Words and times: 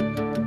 Bye. 0.00 0.39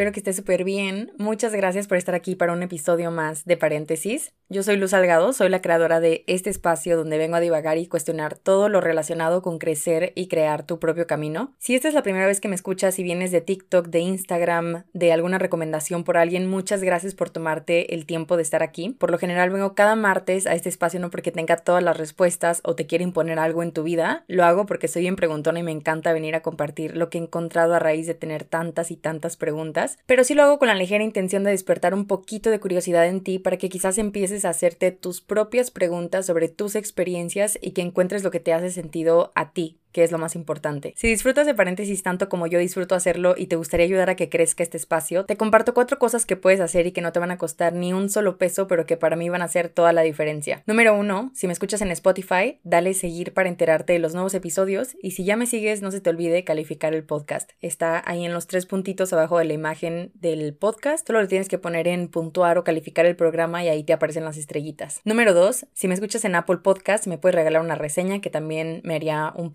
Espero 0.00 0.12
que 0.12 0.20
esté 0.20 0.32
súper 0.32 0.64
bien. 0.64 1.12
Muchas 1.18 1.52
gracias 1.52 1.86
por 1.86 1.98
estar 1.98 2.14
aquí 2.14 2.34
para 2.34 2.54
un 2.54 2.62
episodio 2.62 3.10
más 3.10 3.44
de 3.44 3.58
Paréntesis. 3.58 4.32
Yo 4.48 4.62
soy 4.62 4.76
Luz 4.76 4.90
Salgado, 4.90 5.32
soy 5.34 5.50
la 5.50 5.60
creadora 5.60 6.00
de 6.00 6.24
este 6.26 6.48
espacio 6.48 6.96
donde 6.96 7.18
vengo 7.18 7.36
a 7.36 7.40
divagar 7.40 7.76
y 7.76 7.86
cuestionar 7.86 8.34
todo 8.34 8.70
lo 8.70 8.80
relacionado 8.80 9.42
con 9.42 9.58
crecer 9.58 10.12
y 10.16 10.26
crear 10.26 10.64
tu 10.64 10.78
propio 10.80 11.06
camino. 11.06 11.54
Si 11.58 11.74
esta 11.74 11.86
es 11.86 11.94
la 11.94 12.02
primera 12.02 12.26
vez 12.26 12.40
que 12.40 12.48
me 12.48 12.54
escuchas 12.54 12.98
y 12.98 13.02
vienes 13.02 13.30
de 13.30 13.42
TikTok, 13.42 13.88
de 13.88 14.00
Instagram, 14.00 14.84
de 14.94 15.12
alguna 15.12 15.38
recomendación 15.38 16.02
por 16.02 16.16
alguien, 16.16 16.48
muchas 16.48 16.82
gracias 16.82 17.14
por 17.14 17.28
tomarte 17.28 17.94
el 17.94 18.06
tiempo 18.06 18.38
de 18.38 18.42
estar 18.42 18.62
aquí. 18.62 18.96
Por 18.98 19.10
lo 19.10 19.18
general 19.18 19.50
vengo 19.50 19.74
cada 19.74 19.96
martes 19.96 20.46
a 20.46 20.54
este 20.54 20.70
espacio 20.70 20.98
no 20.98 21.10
porque 21.10 21.30
tenga 21.30 21.58
todas 21.58 21.82
las 21.82 21.98
respuestas 21.98 22.60
o 22.64 22.74
te 22.74 22.86
quiera 22.86 23.04
imponer 23.04 23.38
algo 23.38 23.62
en 23.62 23.72
tu 23.72 23.82
vida, 23.82 24.24
lo 24.26 24.44
hago 24.44 24.64
porque 24.64 24.88
soy 24.88 25.02
bien 25.02 25.16
preguntona 25.16 25.60
y 25.60 25.62
me 25.62 25.72
encanta 25.72 26.14
venir 26.14 26.34
a 26.34 26.42
compartir 26.42 26.96
lo 26.96 27.10
que 27.10 27.18
he 27.18 27.20
encontrado 27.20 27.74
a 27.74 27.78
raíz 27.78 28.06
de 28.06 28.14
tener 28.14 28.44
tantas 28.44 28.90
y 28.90 28.96
tantas 28.96 29.36
preguntas 29.36 29.89
pero 30.06 30.24
sí 30.24 30.34
lo 30.34 30.42
hago 30.42 30.58
con 30.58 30.68
la 30.68 30.74
ligera 30.74 31.04
intención 31.04 31.44
de 31.44 31.50
despertar 31.50 31.94
un 31.94 32.06
poquito 32.06 32.50
de 32.50 32.60
curiosidad 32.60 33.06
en 33.06 33.22
ti 33.22 33.38
para 33.38 33.56
que 33.56 33.68
quizás 33.68 33.98
empieces 33.98 34.44
a 34.44 34.50
hacerte 34.50 34.92
tus 34.92 35.20
propias 35.20 35.70
preguntas 35.70 36.26
sobre 36.26 36.48
tus 36.48 36.74
experiencias 36.76 37.58
y 37.60 37.72
que 37.72 37.82
encuentres 37.82 38.22
lo 38.22 38.30
que 38.30 38.40
te 38.40 38.52
hace 38.52 38.70
sentido 38.70 39.32
a 39.34 39.52
ti 39.52 39.79
que 39.92 40.04
es 40.04 40.12
lo 40.12 40.18
más 40.18 40.34
importante. 40.36 40.94
Si 40.96 41.08
disfrutas 41.08 41.46
de 41.46 41.54
paréntesis 41.54 42.02
tanto 42.02 42.28
como 42.28 42.46
yo 42.46 42.58
disfruto 42.58 42.94
hacerlo 42.94 43.34
y 43.36 43.46
te 43.46 43.56
gustaría 43.56 43.86
ayudar 43.86 44.10
a 44.10 44.16
que 44.16 44.28
crezca 44.28 44.62
este 44.62 44.76
espacio, 44.76 45.24
te 45.24 45.36
comparto 45.36 45.74
cuatro 45.74 45.98
cosas 45.98 46.26
que 46.26 46.36
puedes 46.36 46.60
hacer 46.60 46.86
y 46.86 46.92
que 46.92 47.00
no 47.00 47.12
te 47.12 47.18
van 47.18 47.30
a 47.30 47.38
costar 47.38 47.72
ni 47.72 47.92
un 47.92 48.08
solo 48.08 48.38
peso, 48.38 48.66
pero 48.66 48.86
que 48.86 48.96
para 48.96 49.16
mí 49.16 49.28
van 49.28 49.42
a 49.42 49.46
hacer 49.46 49.68
toda 49.68 49.92
la 49.92 50.02
diferencia. 50.02 50.62
Número 50.66 50.96
uno, 50.96 51.30
si 51.34 51.46
me 51.46 51.52
escuchas 51.52 51.82
en 51.82 51.90
Spotify, 51.90 52.58
dale 52.62 52.94
seguir 52.94 53.32
para 53.32 53.48
enterarte 53.48 53.92
de 53.92 53.98
los 53.98 54.14
nuevos 54.14 54.34
episodios 54.34 54.96
y 55.02 55.12
si 55.12 55.24
ya 55.24 55.36
me 55.36 55.46
sigues, 55.46 55.82
no 55.82 55.90
se 55.90 56.00
te 56.00 56.10
olvide 56.10 56.44
calificar 56.44 56.94
el 56.94 57.04
podcast. 57.04 57.50
Está 57.60 58.02
ahí 58.06 58.24
en 58.24 58.32
los 58.32 58.46
tres 58.46 58.66
puntitos 58.66 59.12
abajo 59.12 59.38
de 59.38 59.44
la 59.44 59.52
imagen 59.52 60.12
del 60.14 60.54
podcast, 60.54 61.06
solo 61.06 61.20
lo 61.20 61.28
tienes 61.28 61.48
que 61.48 61.58
poner 61.58 61.88
en 61.88 62.08
puntuar 62.08 62.58
o 62.58 62.64
calificar 62.64 63.06
el 63.06 63.16
programa 63.16 63.64
y 63.64 63.68
ahí 63.68 63.84
te 63.84 63.92
aparecen 63.92 64.24
las 64.24 64.36
estrellitas. 64.36 65.00
Número 65.04 65.34
dos, 65.34 65.66
si 65.72 65.88
me 65.88 65.94
escuchas 65.94 66.24
en 66.24 66.34
Apple 66.34 66.58
Podcast, 66.58 67.06
me 67.06 67.18
puedes 67.18 67.34
regalar 67.34 67.62
una 67.62 67.74
reseña 67.74 68.20
que 68.20 68.30
también 68.30 68.80
me 68.84 68.94
haría 68.94 69.32
un 69.36 69.50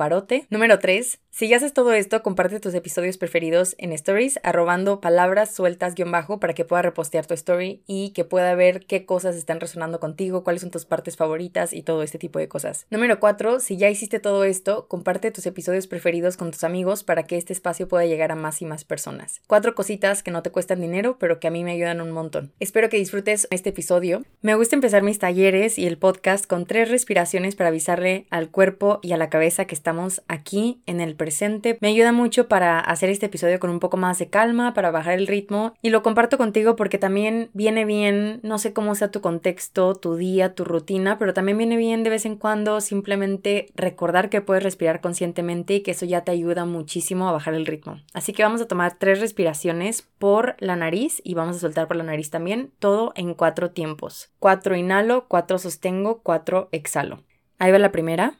Número 0.50 0.80
3. 0.80 1.20
Si 1.30 1.50
ya 1.50 1.58
haces 1.58 1.74
todo 1.74 1.92
esto, 1.92 2.24
comparte 2.24 2.62
tus 2.62 2.74
episodios 2.74 3.18
preferidos 3.18 3.76
en 3.78 3.92
stories, 3.92 4.40
arrobando 4.42 5.02
palabras 5.02 5.54
sueltas 5.54 5.94
guion 5.94 6.10
bajo 6.10 6.40
para 6.40 6.54
que 6.54 6.64
pueda 6.64 6.82
repostear 6.82 7.26
tu 7.26 7.34
story 7.34 7.84
y 7.86 8.12
que 8.12 8.24
pueda 8.24 8.56
ver 8.56 8.86
qué 8.86 9.06
cosas 9.06 9.36
están 9.36 9.60
resonando 9.60 10.00
contigo, 10.00 10.46
cuáles 10.46 10.62
son 10.62 10.72
tus 10.72 10.86
partes 10.86 11.18
favoritas 11.18 11.74
y 11.74 11.84
todo 11.84 12.04
este 12.04 12.18
tipo 12.18 12.40
de 12.40 12.48
cosas. 12.48 12.88
Número 12.90 13.20
4. 13.20 13.60
Si 13.60 13.76
ya 13.76 13.90
hiciste 13.90 14.22
todo 14.22 14.46
esto, 14.46 14.88
comparte 14.88 15.30
tus 15.32 15.46
episodios 15.46 15.88
preferidos 15.88 16.38
con 16.38 16.52
tus 16.52 16.64
amigos 16.64 17.04
para 17.04 17.24
que 17.24 17.38
este 17.38 17.52
espacio 17.52 17.90
pueda 17.90 18.06
llegar 18.06 18.32
a 18.32 18.36
más 18.36 18.62
y 18.62 18.66
más 18.66 18.86
personas. 18.86 19.42
Cuatro 19.46 19.76
cositas 19.76 20.24
que 20.24 20.32
no 20.32 20.42
te 20.42 20.52
cuestan 20.52 20.80
dinero, 20.80 21.18
pero 21.20 21.42
que 21.42 21.48
a 21.48 21.52
mí 21.52 21.66
me 21.66 21.74
ayudan 21.74 22.00
un 22.00 22.12
montón. 22.12 22.54
Espero 22.62 22.88
que 22.88 22.96
disfrutes 22.96 23.48
este 23.52 23.72
episodio. 23.72 24.24
Me 24.42 24.56
gusta 24.56 24.76
empezar 24.76 25.04
mis 25.04 25.20
talleres 25.20 25.78
y 25.78 25.86
el 25.86 25.98
podcast 25.98 26.48
con 26.48 26.66
tres 26.66 26.90
respiraciones 26.90 27.58
para 27.58 27.68
avisarle 27.68 28.26
al 28.30 28.52
cuerpo 28.52 29.00
y 29.02 29.12
a 29.12 29.18
la 29.18 29.30
cabeza 29.30 29.66
que 29.66 29.76
estamos 29.76 30.15
aquí 30.28 30.82
en 30.86 31.02
el 31.02 31.16
presente. 31.16 31.78
Me 31.82 31.90
ayuda 31.90 32.12
mucho 32.12 32.48
para 32.48 32.80
hacer 32.80 33.10
este 33.10 33.28
episodio 33.28 33.60
con 33.60 33.70
un 33.70 33.80
poco 33.80 33.98
más 33.98 34.20
de 34.20 34.30
calma, 34.30 34.74
para 34.74 34.92
bajar 34.92 35.14
el 35.14 35.28
ritmo 35.28 35.74
y 35.82 35.90
lo 35.90 36.04
comparto 36.04 36.38
contigo 36.38 36.76
porque 36.76 36.98
también 36.98 37.50
viene 37.54 37.86
bien, 37.86 38.40
no 38.44 38.58
sé 38.58 38.74
cómo 38.74 38.96
sea 38.96 39.12
tu 39.12 39.22
contexto, 39.22 39.96
tu 39.96 40.16
día, 40.16 40.54
tu 40.54 40.64
rutina, 40.64 41.18
pero 41.18 41.34
también 41.34 41.58
viene 41.58 41.78
bien 41.78 42.04
de 42.04 42.10
vez 42.10 42.26
en 42.26 42.36
cuando 42.36 42.82
simplemente 42.82 43.68
recordar 43.76 44.30
que 44.30 44.42
puedes 44.42 44.64
respirar 44.64 45.02
conscientemente 45.02 45.76
y 45.76 45.82
que 45.82 45.92
eso 45.92 46.06
ya 46.06 46.22
te 46.22 46.32
ayuda 46.32 46.66
muchísimo 46.66 47.28
a 47.28 47.32
bajar 47.32 47.54
el 47.54 47.66
ritmo. 47.66 48.00
Así 48.14 48.34
que 48.34 48.44
vamos 48.44 48.62
a 48.62 48.68
tomar 48.68 48.98
tres 48.98 49.20
respiraciones 49.20 50.02
por 50.20 50.56
la 50.60 50.76
nariz 50.76 51.22
y 51.24 51.34
vamos 51.34 51.58
a 51.58 51.60
soltar 51.60 51.88
por 51.88 51.98
la 51.98 52.04
nariz 52.04 52.30
también, 52.30 52.72
todo 52.80 53.14
en 53.16 53.34
cuatro 53.34 53.72
tiempos. 53.72 54.32
Cuatro 54.40 54.76
inhalo, 54.76 55.26
cuatro 55.28 55.58
sostengo, 55.58 56.22
cuatro 56.22 56.70
exhalo. 56.72 57.24
Ahí 57.58 57.72
va 57.72 57.80
la 57.80 57.92
primera. 57.92 58.38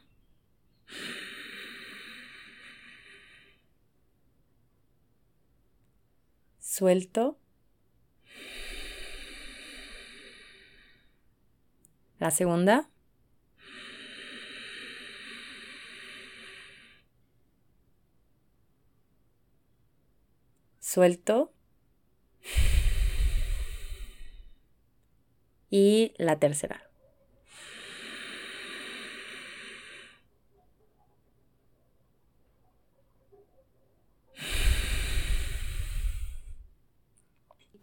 Suelto. 6.76 7.38
La 12.18 12.30
segunda. 12.30 12.90
Suelto. 20.78 21.54
Y 25.70 26.12
la 26.18 26.38
tercera. 26.38 26.90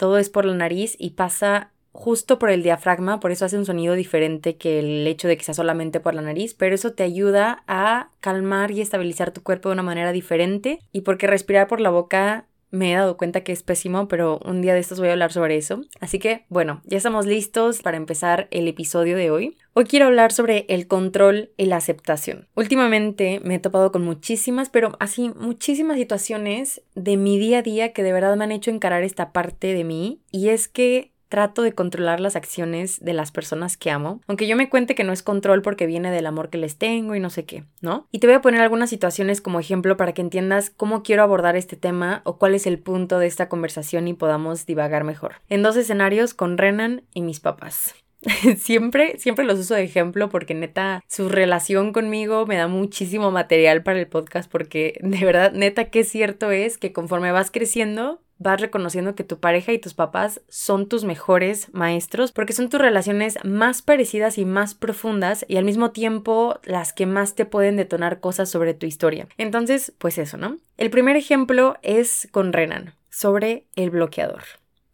Todo 0.03 0.17
es 0.17 0.29
por 0.29 0.43
la 0.43 0.53
nariz 0.53 0.97
y 0.99 1.11
pasa 1.11 1.71
justo 1.93 2.37
por 2.37 2.49
el 2.49 2.61
diafragma, 2.61 3.21
por 3.21 3.31
eso 3.31 3.45
hace 3.45 3.57
un 3.57 3.65
sonido 3.65 3.93
diferente 3.93 4.57
que 4.57 4.79
el 4.79 5.07
hecho 5.07 5.29
de 5.29 5.37
que 5.37 5.45
sea 5.45 5.53
solamente 5.53 6.01
por 6.01 6.13
la 6.13 6.21
nariz, 6.21 6.53
pero 6.55 6.75
eso 6.75 6.91
te 6.91 7.03
ayuda 7.03 7.63
a 7.67 8.09
calmar 8.19 8.71
y 8.71 8.81
estabilizar 8.81 9.31
tu 9.31 9.43
cuerpo 9.43 9.69
de 9.69 9.73
una 9.75 9.83
manera 9.83 10.11
diferente 10.11 10.81
y 10.91 11.01
porque 11.01 11.25
respirar 11.25 11.69
por 11.69 11.79
la 11.79 11.89
boca 11.89 12.47
me 12.73 12.91
he 12.91 12.95
dado 12.95 13.17
cuenta 13.17 13.41
que 13.41 13.51
es 13.51 13.61
pésimo, 13.61 14.07
pero 14.07 14.39
un 14.43 14.61
día 14.63 14.73
de 14.73 14.79
estos 14.79 14.99
voy 14.99 15.09
a 15.09 15.11
hablar 15.11 15.31
sobre 15.31 15.57
eso. 15.57 15.81
Así 16.01 16.17
que, 16.17 16.45
bueno, 16.49 16.81
ya 16.85 16.97
estamos 16.97 17.27
listos 17.27 17.83
para 17.83 17.97
empezar 17.97 18.47
el 18.49 18.67
episodio 18.67 19.15
de 19.15 19.29
hoy. 19.29 19.55
Hoy 19.73 19.85
quiero 19.85 20.07
hablar 20.07 20.31
sobre 20.31 20.65
el 20.69 20.87
control 20.87 21.51
y 21.55 21.67
la 21.67 21.77
aceptación. 21.77 22.47
Últimamente 22.55 23.39
me 23.43 23.55
he 23.55 23.59
topado 23.59 23.91
con 23.91 24.03
muchísimas, 24.03 24.69
pero 24.69 24.97
así 24.99 25.31
muchísimas 25.39 25.97
situaciones 25.97 26.81
de 26.95 27.15
mi 27.15 27.37
día 27.37 27.59
a 27.59 27.61
día 27.61 27.93
que 27.93 28.01
de 28.01 28.11
verdad 28.11 28.35
me 28.37 28.43
han 28.43 28.51
hecho 28.51 28.71
encarar 28.71 29.03
esta 29.03 29.31
parte 29.31 29.75
de 29.75 29.83
mí 29.83 30.21
y 30.31 30.49
es 30.49 30.67
que 30.67 31.12
trato 31.33 31.63
de 31.63 31.73
controlar 31.73 32.19
las 32.19 32.35
acciones 32.35 33.03
de 33.03 33.11
las 33.11 33.31
personas 33.31 33.75
que 33.75 33.89
amo, 33.89 34.21
aunque 34.27 34.45
yo 34.45 34.55
me 34.55 34.69
cuente 34.69 34.93
que 34.93 35.03
no 35.03 35.11
es 35.11 35.23
control 35.23 35.63
porque 35.63 35.87
viene 35.87 36.11
del 36.11 36.27
amor 36.27 36.51
que 36.51 36.59
les 36.59 36.77
tengo 36.77 37.15
y 37.15 37.19
no 37.19 37.31
sé 37.31 37.43
qué, 37.43 37.63
¿no? 37.81 38.07
Y 38.11 38.19
te 38.19 38.27
voy 38.27 38.35
a 38.35 38.41
poner 38.43 38.61
algunas 38.61 38.91
situaciones 38.91 39.41
como 39.41 39.59
ejemplo 39.59 39.97
para 39.97 40.13
que 40.13 40.21
entiendas 40.21 40.69
cómo 40.69 41.01
quiero 41.01 41.23
abordar 41.23 41.55
este 41.55 41.75
tema 41.75 42.21
o 42.23 42.37
cuál 42.37 42.53
es 42.53 42.67
el 42.67 42.77
punto 42.77 43.17
de 43.17 43.25
esta 43.25 43.49
conversación 43.49 44.07
y 44.07 44.13
podamos 44.13 44.67
divagar 44.67 45.05
mejor. 45.05 45.37
En 45.49 45.63
dos 45.63 45.75
escenarios 45.75 46.35
con 46.35 46.59
Renan 46.59 47.01
y 47.15 47.23
mis 47.23 47.39
papás. 47.39 47.95
siempre, 48.57 49.17
siempre 49.17 49.45
los 49.45 49.59
uso 49.59 49.73
de 49.73 49.83
ejemplo 49.83 50.29
porque 50.29 50.53
neta, 50.53 51.03
su 51.07 51.29
relación 51.29 51.93
conmigo 51.93 52.45
me 52.45 52.57
da 52.57 52.67
muchísimo 52.67 53.31
material 53.31 53.83
para 53.83 53.99
el 53.99 54.07
podcast 54.07 54.49
porque 54.51 54.99
de 55.01 55.25
verdad, 55.25 55.51
neta, 55.53 55.85
qué 55.85 56.03
cierto 56.03 56.51
es 56.51 56.77
que 56.77 56.93
conforme 56.93 57.31
vas 57.31 57.51
creciendo, 57.51 58.21
vas 58.37 58.59
reconociendo 58.59 59.15
que 59.15 59.23
tu 59.23 59.39
pareja 59.39 59.71
y 59.71 59.79
tus 59.79 59.93
papás 59.93 60.41
son 60.49 60.87
tus 60.87 61.03
mejores 61.03 61.73
maestros 61.73 62.31
porque 62.31 62.53
son 62.53 62.69
tus 62.69 62.81
relaciones 62.81 63.37
más 63.43 63.81
parecidas 63.81 64.37
y 64.37 64.45
más 64.45 64.75
profundas 64.75 65.45
y 65.47 65.57
al 65.57 65.65
mismo 65.65 65.91
tiempo 65.91 66.59
las 66.63 66.93
que 66.93 67.05
más 67.05 67.35
te 67.35 67.45
pueden 67.45 67.75
detonar 67.75 68.19
cosas 68.19 68.49
sobre 68.49 68.73
tu 68.73 68.85
historia. 68.85 69.27
Entonces, 69.37 69.93
pues 69.97 70.17
eso, 70.17 70.37
¿no? 70.37 70.57
El 70.77 70.89
primer 70.89 71.15
ejemplo 71.15 71.75
es 71.81 72.27
con 72.31 72.53
Renan, 72.53 72.95
sobre 73.09 73.67
el 73.75 73.89
bloqueador. 73.89 74.43